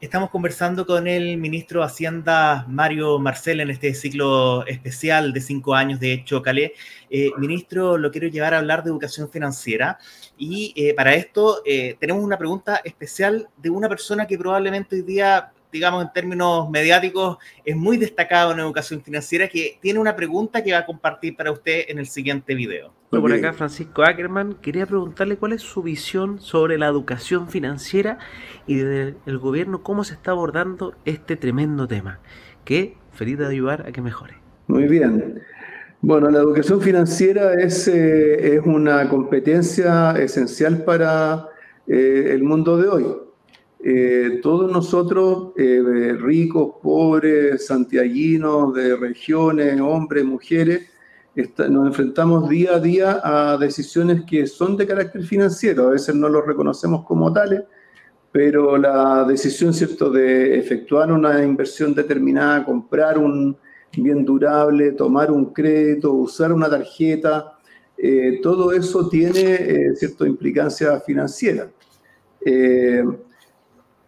Estamos 0.00 0.30
conversando 0.30 0.86
con 0.86 1.08
el 1.08 1.38
ministro 1.38 1.80
de 1.80 1.86
Hacienda, 1.86 2.64
Mario 2.68 3.18
Marcel, 3.18 3.58
en 3.58 3.70
este 3.70 3.92
ciclo 3.94 4.64
especial 4.64 5.32
de 5.32 5.40
cinco 5.40 5.74
años 5.74 5.98
de 5.98 6.22
Chocale. 6.24 6.74
Eh, 7.10 7.32
ministro, 7.36 7.98
lo 7.98 8.12
quiero 8.12 8.28
llevar 8.28 8.54
a 8.54 8.58
hablar 8.58 8.84
de 8.84 8.90
educación 8.90 9.28
financiera 9.28 9.98
y 10.36 10.92
para 10.92 11.14
esto 11.14 11.62
tenemos 11.98 12.22
una 12.22 12.38
pregunta 12.38 12.80
especial 12.84 13.48
de 13.56 13.70
una 13.70 13.88
persona 13.88 14.24
que 14.24 14.38
probablemente 14.38 14.94
hoy 14.94 15.02
día 15.02 15.52
digamos, 15.72 16.04
en 16.04 16.12
términos 16.12 16.70
mediáticos, 16.70 17.38
es 17.64 17.76
muy 17.76 17.96
destacado 17.96 18.52
en 18.52 18.60
educación 18.60 19.02
financiera, 19.02 19.48
que 19.48 19.78
tiene 19.82 19.98
una 19.98 20.16
pregunta 20.16 20.62
que 20.62 20.72
va 20.72 20.78
a 20.78 20.86
compartir 20.86 21.36
para 21.36 21.52
usted 21.52 21.84
en 21.88 21.98
el 21.98 22.06
siguiente 22.06 22.54
video. 22.54 22.97
Por 23.10 23.32
acá, 23.32 23.54
Francisco 23.54 24.02
Ackerman, 24.02 24.54
quería 24.60 24.84
preguntarle 24.84 25.38
cuál 25.38 25.54
es 25.54 25.62
su 25.62 25.82
visión 25.82 26.40
sobre 26.40 26.76
la 26.76 26.88
educación 26.88 27.48
financiera 27.48 28.18
y 28.66 28.76
desde 28.76 29.16
el 29.24 29.38
gobierno 29.38 29.82
cómo 29.82 30.04
se 30.04 30.12
está 30.12 30.32
abordando 30.32 30.94
este 31.06 31.36
tremendo 31.36 31.88
tema, 31.88 32.20
que 32.66 32.96
feliz 33.12 33.38
de 33.38 33.46
ayudar 33.46 33.86
a 33.86 33.92
que 33.92 34.02
mejore. 34.02 34.34
Muy 34.66 34.86
bien. 34.86 35.40
Bueno, 36.02 36.30
la 36.30 36.38
educación 36.38 36.82
financiera 36.82 37.54
es, 37.54 37.88
eh, 37.88 38.56
es 38.56 38.60
una 38.66 39.08
competencia 39.08 40.12
esencial 40.12 40.84
para 40.84 41.48
eh, 41.86 42.28
el 42.30 42.42
mundo 42.42 42.76
de 42.76 42.88
hoy. 42.88 43.06
Eh, 43.82 44.40
todos 44.42 44.70
nosotros, 44.70 45.54
ricos, 45.56 46.74
pobres, 46.82 47.66
santiaguinos, 47.66 48.74
de 48.74 48.96
regiones, 48.96 49.80
hombres, 49.80 50.24
mujeres, 50.26 50.90
nos 51.68 51.86
enfrentamos 51.86 52.48
día 52.48 52.76
a 52.76 52.80
día 52.80 53.20
a 53.22 53.56
decisiones 53.56 54.24
que 54.24 54.46
son 54.46 54.76
de 54.76 54.86
carácter 54.86 55.22
financiero. 55.22 55.88
A 55.88 55.90
veces 55.90 56.14
no 56.14 56.28
los 56.28 56.44
reconocemos 56.44 57.04
como 57.04 57.32
tales, 57.32 57.62
pero 58.32 58.76
la 58.76 59.24
decisión, 59.24 59.72
¿cierto?, 59.72 60.10
de 60.10 60.58
efectuar 60.58 61.12
una 61.12 61.42
inversión 61.44 61.94
determinada, 61.94 62.64
comprar 62.64 63.18
un 63.18 63.56
bien 63.96 64.24
durable, 64.24 64.92
tomar 64.92 65.30
un 65.30 65.52
crédito, 65.52 66.12
usar 66.12 66.52
una 66.52 66.68
tarjeta, 66.68 67.58
eh, 67.96 68.40
todo 68.42 68.72
eso 68.72 69.08
tiene, 69.08 69.94
¿cierto?, 69.94 70.26
implicancia 70.26 71.00
financiera. 71.00 71.70
Eh, 72.44 73.02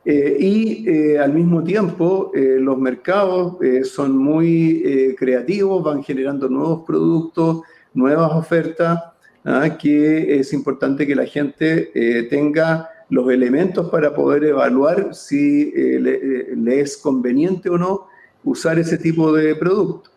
y 0.05 0.89
eh, 0.89 1.19
al 1.19 1.35
mismo 1.35 1.63
tiempo, 1.63 2.33
eh, 2.35 2.57
los 2.59 2.79
mercados 2.79 3.57
son 3.85 4.17
muy 4.17 5.15
creativos, 5.19 5.85
van 5.85 6.03
generando 6.03 6.49
nuevos 6.49 6.85
productos, 6.87 7.63
nuevas 7.93 8.33
ofertas, 8.33 8.99
¿ah? 9.45 9.77
que 9.79 10.39
es 10.39 10.53
importante 10.53 11.07
que 11.07 11.15
la 11.15 11.27
gente 11.27 12.27
tenga 12.31 12.89
los 13.11 13.31
elementos 13.31 13.91
para 13.91 14.15
poder 14.15 14.45
evaluar 14.45 15.15
si 15.15 15.71
le, 15.73 16.81
es 16.81 16.97
conveniente 16.97 17.69
o 17.69 17.77
no 17.77 18.07
usar 18.45 18.79
ese 18.79 18.97
tipo 18.97 19.33
de 19.33 19.55
producto. 19.57 20.11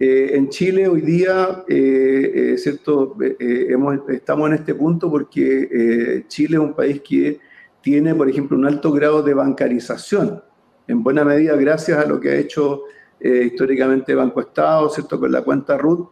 en 0.00 0.48
Chile 0.50 0.86
hoy 0.88 1.00
día, 1.00 1.64
¿cierto? 2.56 3.16
estamos 4.08 4.48
en 4.48 4.54
este 4.54 4.74
punto 4.74 5.10
porque 5.10 6.24
Chile 6.28 6.56
es 6.56 6.62
un 6.62 6.74
país 6.74 7.00
que 7.00 7.40
tiene, 7.80 8.14
por 8.14 8.28
ejemplo, 8.28 8.56
un 8.56 8.66
alto 8.66 8.92
grado 8.92 9.22
de 9.22 9.34
bancarización, 9.34 10.42
en 10.86 11.02
buena 11.02 11.24
medida 11.24 11.54
gracias 11.56 11.98
a 11.98 12.06
lo 12.06 12.18
que 12.18 12.30
ha 12.30 12.34
hecho 12.36 12.84
eh, 13.20 13.44
históricamente 13.46 14.14
Banco 14.14 14.40
Estado, 14.40 14.88
¿cierto? 14.90 15.18
Con 15.18 15.32
la 15.32 15.42
cuenta 15.42 15.76
RUT, 15.76 16.08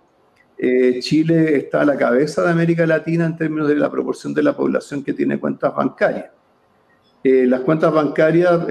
eh, 0.58 0.98
Chile 1.00 1.56
está 1.56 1.82
a 1.82 1.84
la 1.84 1.96
cabeza 1.96 2.42
de 2.42 2.50
América 2.50 2.86
Latina 2.86 3.26
en 3.26 3.36
términos 3.36 3.68
de 3.68 3.76
la 3.76 3.90
proporción 3.90 4.34
de 4.34 4.42
la 4.42 4.56
población 4.56 5.02
que 5.02 5.12
tiene 5.12 5.38
cuentas 5.38 5.74
bancarias. 5.74 6.26
Eh, 7.22 7.46
las 7.46 7.60
cuentas 7.60 7.92
bancarias, 7.92 8.66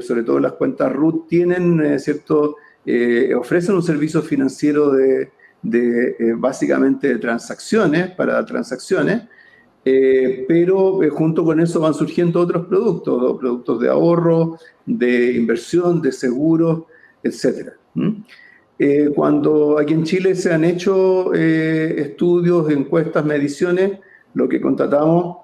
sobre 0.00 0.22
todo 0.22 0.38
las 0.38 0.52
cuentas 0.52 0.92
RUT, 0.92 1.28
tienen, 1.28 1.98
¿cierto? 1.98 2.56
ofrecen 3.36 3.74
un 3.74 3.82
servicio 3.82 4.22
financiero 4.22 4.92
de, 4.92 5.32
de 5.62 6.34
básicamente 6.36 7.08
de 7.08 7.18
transacciones, 7.18 8.10
para 8.10 8.44
transacciones, 8.44 9.22
eh, 9.88 10.44
pero 10.48 11.00
eh, 11.04 11.10
junto 11.10 11.44
con 11.44 11.60
eso 11.60 11.78
van 11.78 11.94
surgiendo 11.94 12.40
otros 12.40 12.66
productos, 12.66 13.38
productos 13.38 13.78
de 13.78 13.88
ahorro, 13.88 14.58
de 14.84 15.34
inversión, 15.34 16.02
de 16.02 16.10
seguros, 16.10 16.82
etc. 17.22 17.68
Eh, 18.80 19.10
cuando 19.14 19.78
aquí 19.78 19.94
en 19.94 20.02
Chile 20.02 20.34
se 20.34 20.52
han 20.52 20.64
hecho 20.64 21.32
estudios, 21.32 22.68
encuestas, 22.68 23.24
mediciones, 23.24 24.00
lo 24.34 24.48
que 24.48 24.60
constatamos 24.60 25.36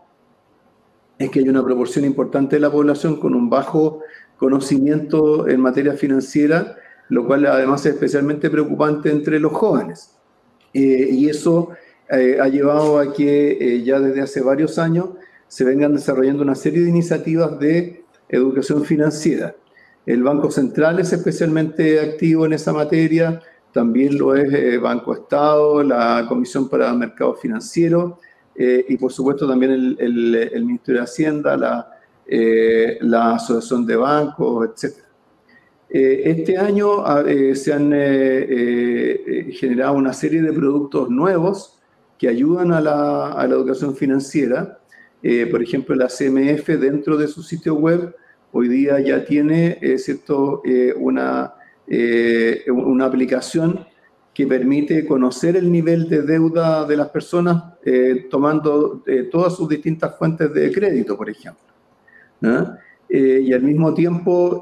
es 1.20 1.30
que 1.30 1.38
hay 1.38 1.48
una 1.48 1.64
proporción 1.64 2.04
importante 2.04 2.56
de 2.56 2.60
la 2.62 2.72
población 2.72 3.20
con 3.20 3.36
un 3.36 3.48
bajo 3.48 4.00
conocimiento 4.38 5.46
en 5.46 5.60
materia 5.60 5.92
financiera, 5.92 6.74
lo 7.10 7.28
cual 7.28 7.46
además 7.46 7.86
es 7.86 7.94
especialmente 7.94 8.50
preocupante 8.50 9.08
entre 9.08 9.38
los 9.38 9.52
jóvenes. 9.52 10.18
y 10.72 11.28
eso 11.28 11.68
eh, 12.12 12.38
ha 12.38 12.46
llevado 12.46 12.98
a 12.98 13.10
que 13.10 13.52
eh, 13.52 13.82
ya 13.82 13.98
desde 13.98 14.20
hace 14.20 14.42
varios 14.42 14.78
años 14.78 15.08
se 15.48 15.64
vengan 15.64 15.94
desarrollando 15.94 16.42
una 16.42 16.54
serie 16.54 16.82
de 16.82 16.90
iniciativas 16.90 17.58
de 17.58 18.04
educación 18.28 18.84
financiera. 18.84 19.56
El 20.04 20.22
Banco 20.22 20.50
Central 20.50 20.98
es 20.98 21.10
especialmente 21.14 22.00
activo 22.00 22.44
en 22.44 22.52
esa 22.52 22.74
materia, 22.74 23.40
también 23.72 24.18
lo 24.18 24.34
es 24.34 24.52
eh, 24.52 24.76
Banco 24.76 25.14
Estado, 25.14 25.82
la 25.82 26.26
Comisión 26.28 26.68
para 26.68 26.92
Mercados 26.92 27.40
Financieros, 27.40 28.14
y 28.54 28.98
por 28.98 29.10
supuesto 29.10 29.48
también 29.48 29.72
el, 29.72 30.34
el, 30.52 30.64
Ministerio 30.66 31.00
de 31.00 31.04
Hacienda, 31.04 31.56
la, 31.56 33.34
Asociación 33.34 33.86
de 33.86 33.96
Bancos, 33.96 34.68
etc. 34.68 34.98
este 35.88 36.58
año 36.58 37.06
ah, 37.06 37.24
se 37.54 37.72
han 37.72 37.90
generado 39.52 39.94
una 39.94 40.12
serie 40.12 40.42
de 40.42 40.52
productos 40.52 41.08
nuevos 41.08 41.81
que 42.22 42.28
ayudan 42.28 42.70
a 42.70 42.80
la, 42.80 43.32
a 43.32 43.46
la 43.48 43.54
educación 43.54 43.96
financiera. 43.96 44.78
por 45.50 45.60
ejemplo, 45.60 45.96
la 45.96 46.06
CMF 46.06 46.68
dentro 46.78 47.16
de 47.16 47.26
su 47.26 47.42
sitio 47.42 47.74
web 47.74 48.14
hoy 48.52 48.68
día 48.68 49.00
ya 49.00 49.24
tiene 49.24 49.78
¿cierto? 49.98 50.62
una 50.96 51.54
eh, 51.94 52.64
una 52.70 53.06
aplicación 53.06 53.84
que 54.32 54.46
permite 54.46 55.04
conocer 55.04 55.56
el 55.56 55.70
nivel 55.70 56.08
de 56.08 56.22
deuda 56.22 56.86
de 56.86 56.96
las 56.96 57.08
personas 57.10 57.74
eh, 57.84 58.28
tomando 58.30 59.02
eh, 59.06 59.28
todas 59.30 59.56
sus 59.56 59.68
distintas 59.68 60.16
fuentes 60.16 60.54
de 60.54 60.72
crédito, 60.72 61.16
por 61.16 61.28
ejemplo. 61.28 61.60
y 63.10 63.52
al 63.52 63.62
mismo 63.62 63.92
tiempo 63.92 64.60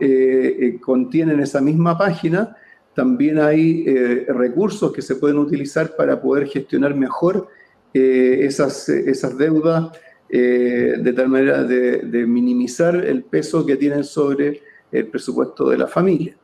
contiene 0.81 1.35
en 1.35 1.40
esa 1.40 1.61
misma 1.61 1.96
página 1.96 2.57
también 3.01 3.39
hay 3.39 3.85
recursos 4.29 4.93
que 4.93 5.01
se 5.01 5.17
pueden 5.17 5.39
utilizar 5.39 5.97
para 5.97 6.21
poder 6.21 6.47
gestionar 6.47 6.95
mejor 6.95 7.49
esas, 7.95 8.89
esas 8.91 9.39
deudas 9.39 9.93
de 10.29 11.13
tal 11.17 11.29
manera 11.29 11.65
de, 11.65 12.27
minimizar 12.27 12.95
el 12.95 13.23
peso 13.23 13.65
que 13.65 13.77
tienen 13.77 14.05
sobre 14.05 14.61
el 14.93 15.07
presupuesto 15.07 15.71
de 15.71 15.79
la 15.79 15.87
familia. 15.87 16.37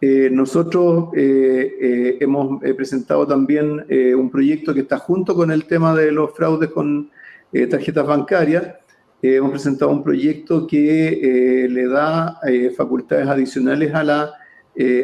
Eh, 0.00 0.28
nosotros 0.30 1.08
eh, 1.16 1.76
eh, 1.80 2.16
hemos 2.20 2.60
presentado 2.76 3.26
también 3.26 3.86
un 4.16 4.30
proyecto 4.30 4.74
que 4.74 4.80
está 4.80 4.98
junto 4.98 5.34
con 5.34 5.50
el 5.50 5.64
tema 5.64 5.94
de 5.94 6.12
los 6.12 6.34
fraudes 6.34 6.70
con 6.70 7.10
tarjetas 7.70 8.06
bancarias. 8.06 8.74
hemos 9.22 9.50
presentado 9.50 9.90
un 9.90 10.02
proyecto 10.02 10.66
que 10.66 11.66
le 11.70 11.86
da 11.86 12.38
facultades 12.76 13.26
adicionales 13.26 13.94
a 13.94 14.04
la, 14.04 14.34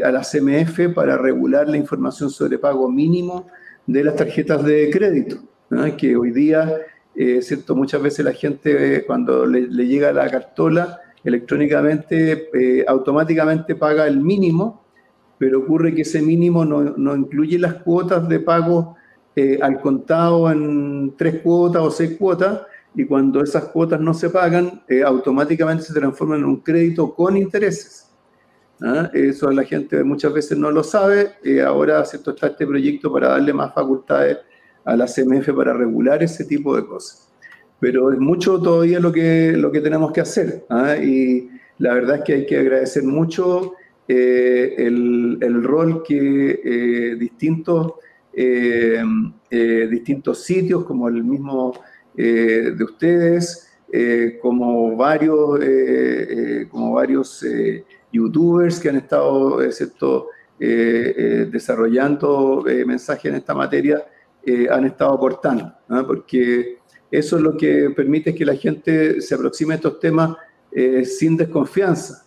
a 0.05 0.11
la 0.11 0.21
CMF 0.21 0.95
para 0.95 1.17
regular 1.17 1.69
la 1.69 1.77
información 1.77 2.29
sobre 2.29 2.59
pago 2.59 2.91
mínimo 2.91 3.47
de 3.87 4.05
las 4.05 4.17
tarjetas 4.17 4.65
de 4.65 4.91
crédito, 4.91 5.37
que 5.97 6.15
hoy 6.15 6.31
día, 6.31 6.79
cierto, 7.41 7.75
muchas 7.75 8.03
veces 8.03 8.25
la 8.25 8.33
gente 8.33 9.05
cuando 9.07 9.47
le, 9.47 9.63
le 9.63 9.87
llega 9.87 10.13
la 10.13 10.31
cartola 10.31 11.01
electrónicamente, 11.25 12.49
automáticamente 12.87 13.75
paga 13.75 14.07
el 14.07 14.21
mínimo 14.21 14.83
pero 15.43 15.59
ocurre 15.59 15.93
que 15.93 16.03
ese 16.03 16.23
mínimo 16.23 16.65
no, 16.65 16.83
no 16.97 17.17
incluye 17.17 17.59
las 17.59 17.75
cuotas 17.83 18.29
de 18.29 18.39
pago 18.39 18.95
eh, 19.35 19.59
al 19.61 19.81
contado 19.81 20.49
en 20.53 21.15
tres 21.19 21.41
cuotas 21.43 21.83
o 21.83 21.91
seis 21.91 22.17
cuotas, 22.17 22.61
y 22.95 23.05
cuando 23.07 23.43
esas 23.43 23.65
cuotas 23.65 24.01
no 24.01 24.15
se 24.15 24.31
pagan, 24.31 24.85
eh, 24.87 25.03
automáticamente 25.03 25.83
se 25.83 25.95
transforman 25.95 26.39
en 26.39 26.45
un 26.45 26.61
crédito 26.61 27.13
con 27.13 27.37
intereses. 27.37 28.12
¿Ah? 28.85 29.11
Eso 29.15 29.51
la 29.51 29.65
gente 29.65 30.03
muchas 30.03 30.33
veces 30.33 30.59
no 30.59 30.71
lo 30.71 30.83
sabe. 30.83 31.33
Eh, 31.45 31.61
ahora 31.61 32.05
¿cierto? 32.05 32.33
está 32.33 32.49
este 32.49 32.67
proyecto 32.67 33.13
para 33.13 33.29
darle 33.29 33.53
más 33.53 33.73
facultades 33.73 34.39
a 34.85 34.97
la 34.97 35.07
CMF 35.07 35.51
para 35.55 35.73
regular 35.73 36.23
ese 36.23 36.45
tipo 36.45 36.75
de 36.77 36.85
cosas. 36.85 37.31
Pero 37.79 38.13
es 38.13 38.19
mucho 38.19 38.61
todavía 38.61 39.01
lo 39.01 39.13
que, 39.13 39.55
lo 39.57 39.71
que 39.71 39.81
tenemos 39.81 40.13
que 40.13 40.21
hacer. 40.21 40.65
¿ah? 40.69 40.97
Y 40.97 41.49
la 41.79 41.95
verdad 41.95 42.19
es 42.19 42.23
que 42.25 42.33
hay 42.35 42.47
que 42.47 42.59
agradecer 42.59 43.03
mucho 43.03 43.75
eh, 44.09 44.75
el, 44.79 45.63
rol 45.63 46.03
que 46.03 46.61
eh, 46.65 47.17
distintos, 47.17 47.95
eh, 48.33 49.03
distintos 49.91 50.43
sitios, 50.43 50.85
como 50.85 51.09
el 51.09 51.23
mismo 51.25 51.73
de 52.15 52.85
ustedes, 52.85 53.71
como 54.43 54.97
varios, 54.97 55.61
como 56.71 56.93
varios 56.93 57.45
youtubers 58.13 58.79
que 58.79 58.91
han 58.91 58.97
estado 58.97 59.59
desarrollando 60.59 62.65
mensajes 62.87 63.25
en 63.27 63.37
esta 63.37 63.55
materia, 63.55 64.05
han 64.71 64.85
estado 64.85 65.15
aportando, 65.15 65.73
porque 66.07 66.79
eso 67.11 67.37
es 67.37 67.43
lo 67.43 67.57
que 67.57 67.91
permite 67.91 68.35
que 68.35 68.45
la 68.45 68.55
gente 68.55 69.21
se 69.21 69.35
aproxime 69.35 69.75
a 69.75 69.77
estos 69.77 69.99
temas 69.99 70.37
sin 71.05 71.37
desconfianza. 71.37 72.23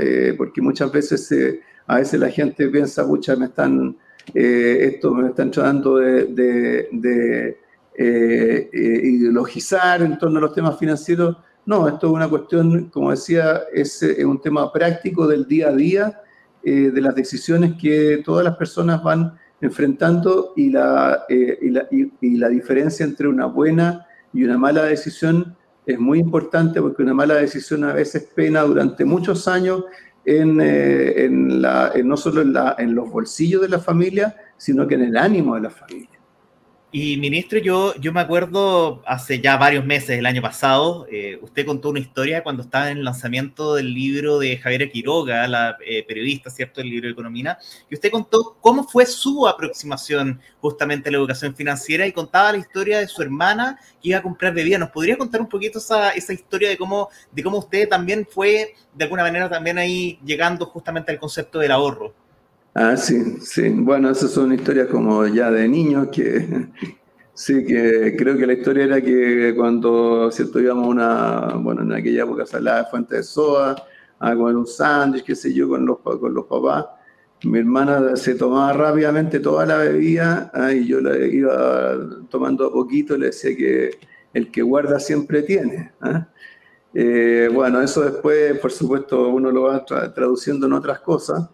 Eh, 0.00 0.34
porque 0.36 0.62
muchas 0.62 0.90
veces 0.90 1.30
eh, 1.32 1.60
a 1.86 1.98
veces 1.98 2.18
la 2.18 2.30
gente 2.30 2.68
piensa, 2.68 3.06
pucha, 3.06 3.36
me 3.36 3.46
están, 3.46 3.96
eh, 4.34 4.92
esto 4.94 5.14
me 5.14 5.28
están 5.28 5.50
tratando 5.50 5.96
de, 5.96 7.56
ideologizar 8.72 10.02
en 10.02 10.18
torno 10.18 10.38
a 10.38 10.42
los 10.42 10.54
temas 10.54 10.78
financieros. 10.78 11.36
No, 11.68 11.86
esto 11.86 12.06
es 12.06 12.12
una 12.14 12.30
cuestión, 12.30 12.88
como 12.88 13.10
decía, 13.10 13.60
es, 13.74 14.02
un 14.24 14.40
tema 14.40 14.72
práctico 14.72 15.26
del 15.26 15.46
día 15.46 15.68
a 15.68 15.72
día, 15.72 16.22
de 16.62 16.98
las 17.02 17.14
decisiones 17.14 17.74
que 17.78 18.22
todas 18.24 18.42
las 18.42 18.56
personas 18.56 19.02
van 19.02 19.38
enfrentando 19.60 20.54
y 20.56 20.70
la, 20.70 21.26
y 21.28 22.38
la, 22.38 22.48
diferencia 22.48 23.04
entre 23.04 23.28
una 23.28 23.44
buena 23.44 24.06
y 24.32 24.44
una 24.44 24.56
mala 24.56 24.84
decisión 24.84 25.58
es 25.84 25.98
muy 25.98 26.20
importante 26.20 26.80
porque 26.80 27.02
una 27.02 27.12
mala 27.12 27.34
decisión 27.34 27.84
a 27.84 27.92
veces 27.92 28.30
pena 28.34 28.62
durante 28.62 29.04
muchos 29.04 29.46
años 29.46 29.84
en, 30.24 30.60
eh, 30.62 31.28
no 31.30 32.16
solo 32.16 32.40
en 32.78 32.94
los 32.94 33.10
bolsillos 33.10 33.60
de 33.60 33.68
la 33.68 33.78
familia, 33.78 34.34
sino 34.56 34.86
que 34.86 34.94
en 34.94 35.02
el 35.02 35.18
ánimo 35.18 35.56
de 35.56 35.60
la 35.60 35.70
familia. 35.70 36.17
Y 36.90 37.18
ministro, 37.18 37.58
yo, 37.58 37.94
yo 37.96 38.14
me 38.14 38.20
acuerdo 38.20 39.02
hace 39.04 39.42
ya 39.42 39.58
varios 39.58 39.84
meses, 39.84 40.18
el 40.18 40.24
año 40.24 40.40
pasado, 40.40 41.06
eh, 41.12 41.38
usted 41.42 41.66
contó 41.66 41.90
una 41.90 42.00
historia 42.00 42.42
cuando 42.42 42.62
estaba 42.62 42.90
en 42.90 42.96
el 42.96 43.04
lanzamiento 43.04 43.74
del 43.74 43.92
libro 43.92 44.38
de 44.38 44.56
Javier 44.56 44.90
Quiroga, 44.90 45.46
la 45.48 45.76
eh, 45.84 46.02
periodista, 46.08 46.48
¿cierto?, 46.48 46.80
del 46.80 46.88
libro 46.88 47.06
de 47.06 47.12
Economía, 47.12 47.58
y 47.90 47.94
usted 47.94 48.10
contó 48.10 48.56
cómo 48.62 48.84
fue 48.84 49.04
su 49.04 49.46
aproximación 49.46 50.40
justamente 50.62 51.10
a 51.10 51.12
la 51.12 51.18
educación 51.18 51.54
financiera 51.54 52.06
y 52.06 52.12
contaba 52.12 52.52
la 52.52 52.58
historia 52.58 53.00
de 53.00 53.06
su 53.06 53.20
hermana 53.20 53.78
que 54.00 54.08
iba 54.08 54.18
a 54.20 54.22
comprar 54.22 54.54
bebida. 54.54 54.78
¿Nos 54.78 54.90
podría 54.90 55.18
contar 55.18 55.42
un 55.42 55.48
poquito 55.50 55.80
esa, 55.80 56.12
esa 56.12 56.32
historia 56.32 56.70
de 56.70 56.78
cómo, 56.78 57.10
de 57.30 57.42
cómo 57.42 57.58
usted 57.58 57.86
también 57.86 58.26
fue, 58.26 58.74
de 58.94 59.04
alguna 59.04 59.24
manera, 59.24 59.50
también 59.50 59.76
ahí 59.76 60.18
llegando 60.24 60.64
justamente 60.64 61.12
al 61.12 61.18
concepto 61.18 61.58
del 61.58 61.72
ahorro? 61.72 62.14
Ah, 62.80 62.96
sí, 62.96 63.38
sí. 63.40 63.70
Bueno, 63.70 64.08
esas 64.08 64.30
son 64.30 64.52
historias 64.52 64.86
como 64.86 65.26
ya 65.26 65.50
de 65.50 65.66
niños 65.66 66.08
que 66.12 66.68
sí, 67.34 67.64
que 67.66 68.14
creo 68.16 68.36
que 68.38 68.46
la 68.46 68.52
historia 68.52 68.84
era 68.84 69.00
que 69.02 69.52
cuando 69.56 70.30
cierto 70.30 70.60
íbamos 70.60 70.84
a 70.86 70.88
una, 70.88 71.54
bueno, 71.56 71.82
en 71.82 71.92
aquella 71.92 72.22
época 72.22 72.46
salada 72.46 72.84
de 72.84 72.90
fuente 72.90 73.16
de 73.16 73.24
soda, 73.24 73.74
a 74.20 74.34
comer 74.36 74.54
un 74.54 74.66
sándwich, 74.66 75.24
qué 75.24 75.34
sé 75.34 75.52
yo, 75.52 75.68
con 75.68 75.84
los, 75.86 75.98
con 75.98 76.32
los 76.32 76.46
papás. 76.46 76.86
Mi 77.42 77.58
hermana 77.58 78.14
se 78.14 78.36
tomaba 78.36 78.72
rápidamente 78.72 79.40
toda 79.40 79.66
la 79.66 79.78
bebida 79.78 80.48
ah, 80.54 80.72
y 80.72 80.86
yo 80.86 81.00
la 81.00 81.16
iba 81.18 81.96
tomando 82.30 82.66
a 82.66 82.72
poquito, 82.72 83.16
le 83.16 83.26
decía 83.26 83.56
que 83.56 83.98
el 84.32 84.52
que 84.52 84.62
guarda 84.62 85.00
siempre 85.00 85.42
tiene. 85.42 85.90
¿ah? 86.00 86.28
Eh, 86.94 87.50
bueno, 87.52 87.82
eso 87.82 88.02
después, 88.02 88.56
por 88.60 88.70
supuesto, 88.70 89.30
uno 89.30 89.50
lo 89.50 89.62
va 89.62 89.84
traduciendo 89.84 90.66
en 90.66 90.74
otras 90.74 91.00
cosas. 91.00 91.48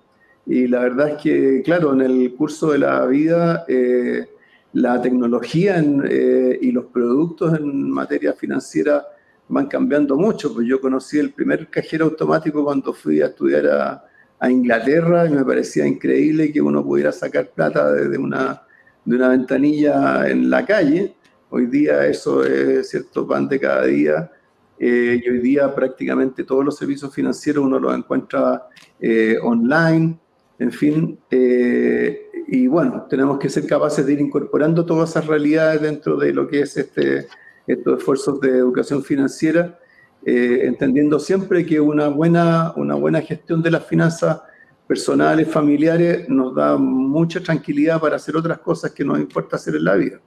Y 0.46 0.66
la 0.66 0.80
verdad 0.80 1.10
es 1.10 1.22
que, 1.22 1.62
claro, 1.62 1.92
en 1.94 2.02
el 2.02 2.34
curso 2.34 2.72
de 2.72 2.78
la 2.78 3.06
vida, 3.06 3.64
eh, 3.66 4.28
la 4.74 5.00
tecnología 5.00 5.82
eh, 6.04 6.58
y 6.60 6.70
los 6.70 6.86
productos 6.86 7.58
en 7.58 7.90
materia 7.90 8.34
financiera 8.34 9.06
van 9.48 9.66
cambiando 9.66 10.16
mucho. 10.16 10.52
Pues 10.52 10.66
yo 10.66 10.80
conocí 10.80 11.18
el 11.18 11.32
primer 11.32 11.70
cajero 11.70 12.06
automático 12.06 12.62
cuando 12.62 12.92
fui 12.92 13.22
a 13.22 13.26
estudiar 13.26 13.66
a, 13.66 14.04
Inglaterra 14.46 15.24
y 15.24 15.30
me 15.30 15.42
parecía 15.42 15.86
increíble 15.86 16.52
que 16.52 16.60
uno 16.60 16.84
pudiera 16.84 17.10
sacar 17.12 17.48
plata 17.48 17.90
desde 17.90 18.18
una, 18.18 18.62
de 19.02 19.16
una 19.16 19.28
ventanilla 19.28 20.28
en 20.28 20.50
la 20.50 20.66
calle. 20.66 21.14
Hoy 21.48 21.64
día 21.64 22.06
eso 22.06 22.44
es 22.44 22.90
cierto 22.90 23.26
pan 23.26 23.48
de 23.48 23.58
cada 23.58 23.86
día. 23.86 24.30
Eh, 24.78 25.18
y 25.24 25.30
hoy 25.30 25.38
día 25.38 25.74
prácticamente 25.74 26.44
todos 26.44 26.62
los 26.62 26.76
servicios 26.76 27.14
financieros 27.14 27.64
uno 27.64 27.78
los 27.78 27.96
encuentra 27.96 28.68
online. 29.42 30.18
En 30.58 30.70
fin, 30.70 31.18
eh, 31.30 32.30
y 32.46 32.66
bueno, 32.68 33.06
tenemos 33.10 33.38
que 33.38 33.48
ser 33.48 33.66
capaces 33.66 34.06
de 34.06 34.12
ir 34.12 34.20
incorporando 34.20 34.86
todas 34.86 35.10
esas 35.10 35.26
realidades 35.26 35.80
dentro 35.80 36.16
de 36.16 36.32
lo 36.32 36.46
que 36.46 36.60
es 36.60 36.76
este, 36.76 37.26
estos 37.66 37.98
esfuerzos 37.98 38.40
de 38.40 38.50
educación 38.50 39.02
financiera, 39.02 39.78
eh, 40.24 40.60
entendiendo 40.62 41.18
siempre 41.18 41.66
que 41.66 41.80
una 41.80 42.08
buena, 42.08 42.72
una 42.76 42.94
buena 42.94 43.20
gestión 43.20 43.62
de 43.62 43.72
las 43.72 43.84
finanzas 43.86 44.42
personales, 44.86 45.48
familiares, 45.48 46.28
nos 46.28 46.54
da 46.54 46.76
mucha 46.76 47.40
tranquilidad 47.40 48.00
para 48.00 48.16
hacer 48.16 48.36
otras 48.36 48.58
cosas 48.58 48.92
que 48.92 49.04
nos 49.04 49.18
importa 49.18 49.56
hacer 49.56 49.74
en 49.74 49.84
la 49.84 49.94
vida. 49.94 50.20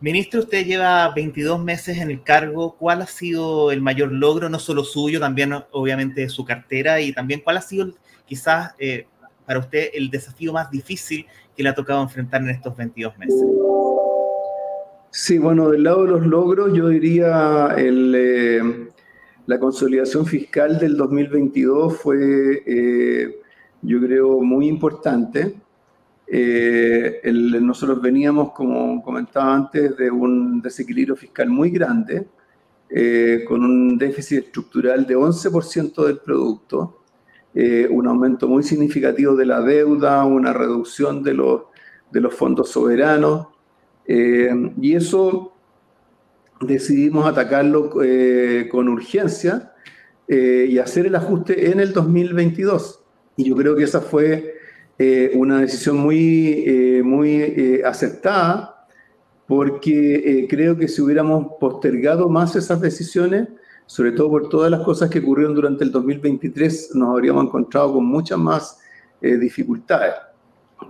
Ministro, 0.00 0.40
usted 0.40 0.64
lleva 0.64 1.12
22 1.12 1.62
meses 1.62 1.98
en 1.98 2.10
el 2.10 2.22
cargo. 2.22 2.76
¿Cuál 2.78 3.02
ha 3.02 3.06
sido 3.06 3.72
el 3.72 3.80
mayor 3.80 4.12
logro, 4.12 4.48
no 4.48 4.58
solo 4.58 4.84
suyo, 4.84 5.18
también 5.18 5.52
obviamente 5.72 6.20
de 6.22 6.28
su 6.28 6.44
cartera, 6.44 7.00
y 7.00 7.12
también 7.12 7.40
cuál 7.40 7.56
ha 7.56 7.62
sido 7.62 7.92
quizás 8.24 8.74
eh, 8.78 9.06
para 9.48 9.60
usted 9.60 9.88
el 9.94 10.10
desafío 10.10 10.52
más 10.52 10.70
difícil 10.70 11.24
que 11.56 11.62
le 11.62 11.70
ha 11.70 11.74
tocado 11.74 12.02
enfrentar 12.02 12.42
en 12.42 12.50
estos 12.50 12.76
22 12.76 13.16
meses? 13.16 13.42
Sí, 15.10 15.38
bueno, 15.38 15.70
del 15.70 15.84
lado 15.84 16.04
de 16.04 16.10
los 16.10 16.26
logros, 16.26 16.74
yo 16.74 16.88
diría 16.88 17.68
el, 17.78 18.14
eh, 18.14 18.88
la 19.46 19.58
consolidación 19.58 20.26
fiscal 20.26 20.78
del 20.78 20.98
2022 20.98 21.96
fue, 21.96 22.62
eh, 22.66 23.40
yo 23.80 24.00
creo, 24.02 24.42
muy 24.42 24.68
importante. 24.68 25.54
Eh, 26.26 27.22
nosotros 27.24 28.02
veníamos, 28.02 28.52
como 28.52 29.02
comentaba 29.02 29.54
antes, 29.54 29.96
de 29.96 30.10
un 30.10 30.60
desequilibrio 30.60 31.16
fiscal 31.16 31.48
muy 31.48 31.70
grande, 31.70 32.28
con 33.46 33.64
un 33.64 33.96
déficit 33.96 34.44
estructural 34.44 35.06
de 35.06 35.16
11% 35.16 36.06
del 36.06 36.18
producto, 36.18 36.97
un 37.90 38.06
aumento 38.06 38.46
muy 38.46 38.62
significativo 38.62 39.34
de 39.34 39.46
la 39.46 39.60
deuda, 39.60 40.24
una 40.24 40.52
reducción 40.52 41.22
de 41.22 41.34
los, 41.34 41.62
de 42.12 42.20
los 42.20 42.34
fondos 42.34 42.70
soberanos. 42.70 43.48
y 44.06 44.94
eso 44.94 45.52
decidimos 46.60 47.26
atacarlo 47.26 48.02
eh, 48.02 48.68
con 48.70 48.88
urgencia 48.88 49.72
eh, 50.26 50.66
y 50.68 50.78
hacer 50.78 51.06
el 51.06 51.14
ajuste 51.14 51.70
en 51.70 51.80
el 51.80 51.92
2022. 51.92 53.00
Y 53.36 53.44
yo 53.44 53.56
creo 53.56 53.76
que 53.76 53.84
esa 53.84 54.00
fue 54.00 54.54
eh, 54.98 55.30
una 55.34 55.60
decisión 55.60 55.96
muy, 55.98 57.00
muy 57.04 57.82
aceptada 57.84 58.86
porque 59.46 60.46
creo 60.50 60.76
que 60.76 60.88
si 60.88 61.00
hubiéramos 61.00 61.52
postergado 61.58 62.28
más 62.28 62.56
esas 62.56 62.80
decisiones, 62.80 63.48
sobre 63.88 64.12
todo 64.12 64.28
por 64.28 64.48
todas 64.48 64.70
las 64.70 64.82
cosas 64.82 65.10
que 65.10 65.18
ocurrieron 65.18 65.54
durante 65.54 65.82
el 65.82 65.90
2023, 65.90 66.94
nos 66.94 67.08
habríamos 67.08 67.44
encontrado 67.44 67.94
con 67.94 68.04
muchas 68.04 68.38
más 68.38 68.78
dificultades. 69.20 70.14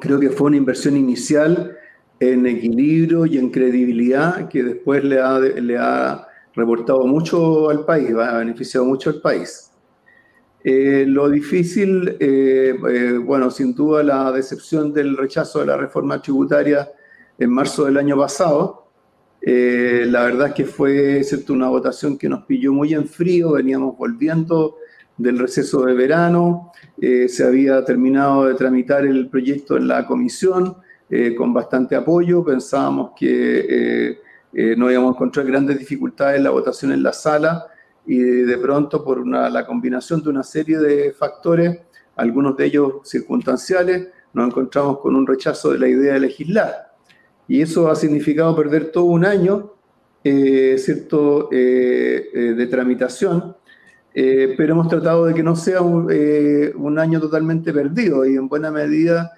Creo 0.01 0.21
que 0.21 0.29
fue 0.29 0.49
una 0.49 0.59
inversión 0.59 0.97
inicial 0.97 1.75
en 2.21 2.47
equilibrio 2.47 3.25
y 3.25 3.39
en 3.39 3.51
credibilidad 3.51 4.49
que 4.49 4.63
después 4.63 5.05
le 5.05 5.21
ha, 5.21 5.39
le 5.39 5.79
ha 5.79 6.27
reportado 6.55 7.07
mucho 7.07 7.71
al 7.71 7.85
país, 7.85 8.11
ha 8.15 8.39
beneficiado 8.39 8.85
mucho 8.85 9.11
al 9.11 9.21
país. 9.21 9.71
Eh, 10.65 11.05
lo 11.07 11.29
difícil, 11.29 12.17
eh, 12.19 12.77
eh, 12.91 13.19
bueno, 13.19 13.51
sin 13.51 13.75
duda 13.75 14.03
la 14.03 14.33
decepción 14.33 14.93
del 14.93 15.17
rechazo 15.17 15.61
de 15.61 15.67
la 15.67 15.77
reforma 15.77 16.21
tributaria 16.21 16.91
en 17.39 17.51
marzo 17.51 17.85
del 17.85 17.97
año 17.97 18.17
pasado. 18.17 18.88
La 19.41 20.25
verdad 20.25 20.49
es 20.49 20.55
que 20.55 20.65
fue 20.65 21.23
una 21.49 21.69
votación 21.69 22.19
que 22.19 22.29
nos 22.29 22.45
pilló 22.45 22.73
muy 22.73 22.95
en 22.95 23.07
frío, 23.07 23.53
veníamos 23.53 23.97
volviendo 23.97 24.77
del 25.17 25.39
receso 25.39 25.85
de 25.85 25.95
verano, 25.95 26.73
se 27.01 27.45
había 27.45 27.85
terminado 27.85 28.47
de 28.47 28.55
tramitar 28.55 29.07
el 29.07 29.29
proyecto 29.29 29.77
en 29.77 29.89
la 29.89 30.07
comisión, 30.07 30.77
eh, 31.11 31.35
con 31.35 31.55
bastante 31.55 31.97
apoyo. 31.97 32.45
Pensábamos 32.45 33.13
que 33.17 34.11
eh, 34.11 34.19
eh, 34.53 34.75
no 34.77 34.91
íbamos 34.91 35.13
a 35.13 35.15
encontrar 35.15 35.47
grandes 35.47 35.79
dificultades 35.79 36.37
en 36.37 36.45
la 36.45 36.51
votación 36.51 36.93
en 36.93 37.03
la 37.03 37.15
sala 37.15 37.67
y 38.05 38.19
de 38.19 38.59
pronto 38.59 39.03
por 39.03 39.19
una, 39.19 39.49
la 39.49 39.67
combinación 39.67 40.23
de 40.23 40.29
una 40.29 40.43
serie 40.43 40.79
de 40.79 41.13
factores, 41.13 41.81
algunos 42.17 42.57
de 42.59 42.67
ellos 42.67 42.93
circunstanciales, 43.05 44.09
nos 44.35 44.49
encontramos 44.49 44.99
con 45.01 45.17
un 45.17 45.27
rechazo 45.27 45.73
de 45.73 45.79
la 45.79 45.89
idea 45.89 46.15
de 46.15 46.21
legislar. 46.21 46.88
Y 47.49 47.63
eso 47.63 47.91
ha 47.91 47.97
significado 47.97 48.55
perder 48.55 48.93
todo 48.93 49.05
un 49.05 49.25
año, 49.25 49.73
¿cierto?, 50.23 51.49
de 51.51 52.69
tramitación, 52.71 53.57
pero 54.13 54.73
hemos 54.75 54.89
tratado 54.89 55.25
de 55.25 55.33
que 55.33 55.43
no 55.43 55.57
sea 55.57 55.81
un, 55.81 56.99
año 56.99 57.21
totalmente 57.21 57.73
perdido 57.73 58.27
y 58.27 58.37
en 58.37 58.49
buena 58.49 58.71
medida 58.71 59.33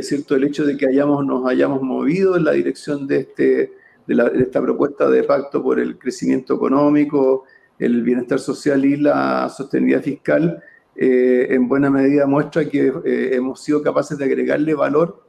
cierto 0.00 0.36
el 0.36 0.44
hecho 0.44 0.64
de 0.64 0.76
que 0.76 0.86
hayamos, 0.86 1.26
nos 1.26 1.48
hayamos 1.48 1.82
movido 1.82 2.36
en 2.36 2.44
la 2.44 2.52
dirección 2.52 3.08
de, 3.08 3.18
este, 3.18 3.72
de, 4.06 4.32
esta 4.40 4.62
propuesta 4.62 5.10
de 5.10 5.24
pacto 5.24 5.60
por 5.60 5.80
el 5.80 5.98
crecimiento 5.98 6.54
económico, 6.54 7.44
el 7.78 8.02
bienestar 8.02 8.38
social 8.38 8.84
y 8.84 8.96
la 8.96 9.48
sostenibilidad 9.48 10.02
fiscal, 10.02 10.62
eh, 10.94 11.48
en 11.50 11.68
buena 11.68 11.90
medida 11.90 12.26
muestra 12.26 12.68
que 12.68 12.92
eh, 13.04 13.30
hemos 13.34 13.60
sido 13.60 13.82
capaces 13.82 14.16
de 14.16 14.24
agregarle 14.24 14.74
valor 14.74 15.25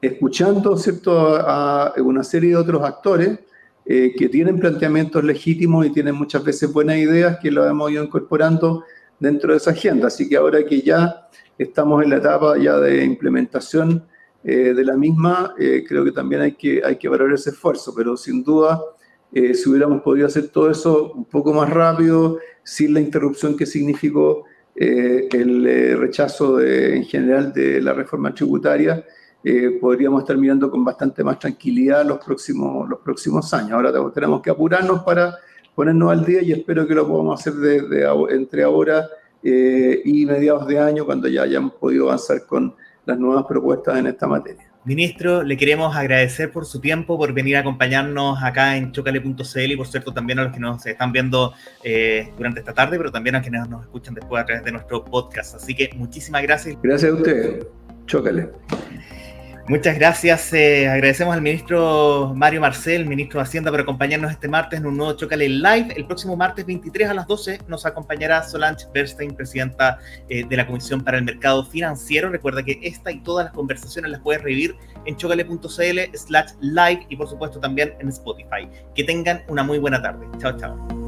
escuchando 0.00 0.76
¿cierto? 0.76 1.36
A, 1.36 1.94
una 1.98 2.22
serie 2.22 2.50
de 2.50 2.56
otros 2.56 2.82
actores 2.84 3.38
eh, 3.84 4.14
que 4.16 4.28
tienen 4.28 4.58
planteamientos 4.58 5.24
legítimos 5.24 5.86
y 5.86 5.90
tienen 5.90 6.14
muchas 6.14 6.44
veces 6.44 6.72
buenas 6.72 6.96
ideas 6.96 7.38
que 7.40 7.50
lo 7.50 7.66
hemos 7.66 7.90
ido 7.90 8.04
incorporando 8.04 8.84
dentro 9.18 9.52
de 9.52 9.58
esa 9.58 9.70
agenda. 9.70 10.08
Así 10.08 10.28
que 10.28 10.36
ahora 10.36 10.64
que 10.64 10.82
ya 10.82 11.28
estamos 11.58 12.02
en 12.02 12.10
la 12.10 12.16
etapa 12.16 12.56
ya 12.58 12.78
de 12.78 13.04
implementación 13.04 14.04
eh, 14.44 14.72
de 14.72 14.84
la 14.84 14.96
misma, 14.96 15.54
eh, 15.58 15.84
creo 15.86 16.04
que 16.04 16.12
también 16.12 16.42
hay 16.42 16.52
que, 16.52 16.80
hay 16.84 16.96
que 16.96 17.08
valorar 17.08 17.34
ese 17.34 17.50
esfuerzo, 17.50 17.92
pero 17.94 18.16
sin 18.16 18.44
duda, 18.44 18.80
eh, 19.32 19.52
si 19.54 19.68
hubiéramos 19.68 20.00
podido 20.02 20.26
hacer 20.26 20.48
todo 20.48 20.70
eso 20.70 21.12
un 21.12 21.24
poco 21.24 21.52
más 21.52 21.68
rápido, 21.68 22.38
sin 22.62 22.94
la 22.94 23.00
interrupción 23.00 23.56
que 23.56 23.66
significó 23.66 24.44
el 24.80 25.98
rechazo 25.98 26.60
en 26.60 27.04
general 27.04 27.52
de 27.52 27.80
la 27.80 27.92
reforma 27.92 28.32
tributaria, 28.32 29.04
podríamos 29.80 30.22
estar 30.22 30.36
mirando 30.36 30.70
con 30.70 30.84
bastante 30.84 31.24
más 31.24 31.38
tranquilidad 31.38 32.04
los 32.04 32.18
próximos, 32.24 32.88
los 32.88 33.00
próximos 33.00 33.52
años. 33.54 33.72
Ahora 33.72 33.92
tenemos 34.12 34.42
que 34.42 34.50
apurarnos 34.50 35.02
para 35.02 35.34
ponernos 35.74 36.10
al 36.10 36.24
día 36.24 36.42
y 36.42 36.52
espero 36.52 36.86
que 36.86 36.94
lo 36.94 37.06
podamos 37.06 37.40
hacer 37.40 37.54
entre 38.30 38.62
ahora 38.64 39.06
eh, 39.42 40.02
y 40.04 40.26
mediados 40.26 40.66
de 40.66 40.78
año 40.78 41.06
cuando 41.06 41.28
ya 41.28 41.42
hayamos 41.42 41.74
podido 41.74 42.06
avanzar 42.06 42.44
con 42.46 42.74
las 43.06 43.18
nuevas 43.18 43.44
propuestas 43.46 43.96
en 43.98 44.08
esta 44.08 44.26
materia. 44.26 44.68
Ministro, 44.84 45.42
le 45.42 45.56
queremos 45.56 45.94
agradecer 45.94 46.50
por 46.50 46.64
su 46.64 46.80
tiempo, 46.80 47.16
por 47.16 47.32
venir 47.32 47.56
a 47.56 47.60
acompañarnos 47.60 48.42
acá 48.42 48.76
en 48.76 48.90
chocale.cl 48.90 49.70
y 49.70 49.76
por 49.76 49.86
cierto 49.86 50.12
también 50.12 50.38
a 50.38 50.44
los 50.44 50.52
que 50.52 50.60
nos 50.60 50.84
están 50.86 51.12
viendo 51.12 51.52
eh, 51.84 52.32
durante 52.36 52.60
esta 52.60 52.72
tarde, 52.72 52.96
pero 52.96 53.12
también 53.12 53.36
a 53.36 53.42
quienes 53.42 53.68
nos 53.68 53.82
escuchan 53.82 54.14
después 54.14 54.42
a 54.42 54.46
través 54.46 54.64
de 54.64 54.72
nuestro 54.72 55.04
podcast. 55.04 55.56
Así 55.56 55.74
que 55.74 55.90
muchísimas 55.94 56.42
gracias. 56.42 56.76
Gracias 56.82 57.12
a 57.12 57.14
usted. 57.14 57.66
Chócale. 58.06 58.48
Muchas 59.68 59.98
gracias. 59.98 60.50
Eh, 60.54 60.88
agradecemos 60.88 61.34
al 61.34 61.42
ministro 61.42 62.32
Mario 62.34 62.62
Marcel, 62.62 63.04
ministro 63.04 63.38
de 63.38 63.44
Hacienda, 63.44 63.70
por 63.70 63.80
acompañarnos 63.80 64.30
este 64.30 64.48
martes 64.48 64.80
en 64.80 64.86
un 64.86 64.96
nuevo 64.96 65.12
Chocale 65.12 65.46
Live. 65.46 65.92
El 65.94 66.06
próximo 66.06 66.36
martes 66.36 66.64
23 66.64 67.10
a 67.10 67.12
las 67.12 67.26
12 67.26 67.60
nos 67.68 67.84
acompañará 67.84 68.42
Solange 68.42 68.86
Bernstein, 68.94 69.34
presidenta 69.34 69.98
eh, 70.30 70.42
de 70.48 70.56
la 70.56 70.66
Comisión 70.66 71.02
para 71.02 71.18
el 71.18 71.24
Mercado 71.24 71.66
Financiero. 71.66 72.30
Recuerda 72.30 72.62
que 72.62 72.80
esta 72.82 73.12
y 73.12 73.20
todas 73.20 73.44
las 73.44 73.54
conversaciones 73.54 74.10
las 74.10 74.20
puedes 74.20 74.40
revivir 74.40 74.74
en 75.04 75.16
chocale.cl 75.16 76.16
slash 76.16 76.52
live 76.60 77.06
y 77.10 77.16
por 77.16 77.28
supuesto 77.28 77.60
también 77.60 77.92
en 78.00 78.08
Spotify. 78.08 78.66
Que 78.94 79.04
tengan 79.04 79.42
una 79.48 79.62
muy 79.62 79.78
buena 79.78 80.00
tarde. 80.00 80.26
Chao, 80.38 80.56
chao. 80.56 81.07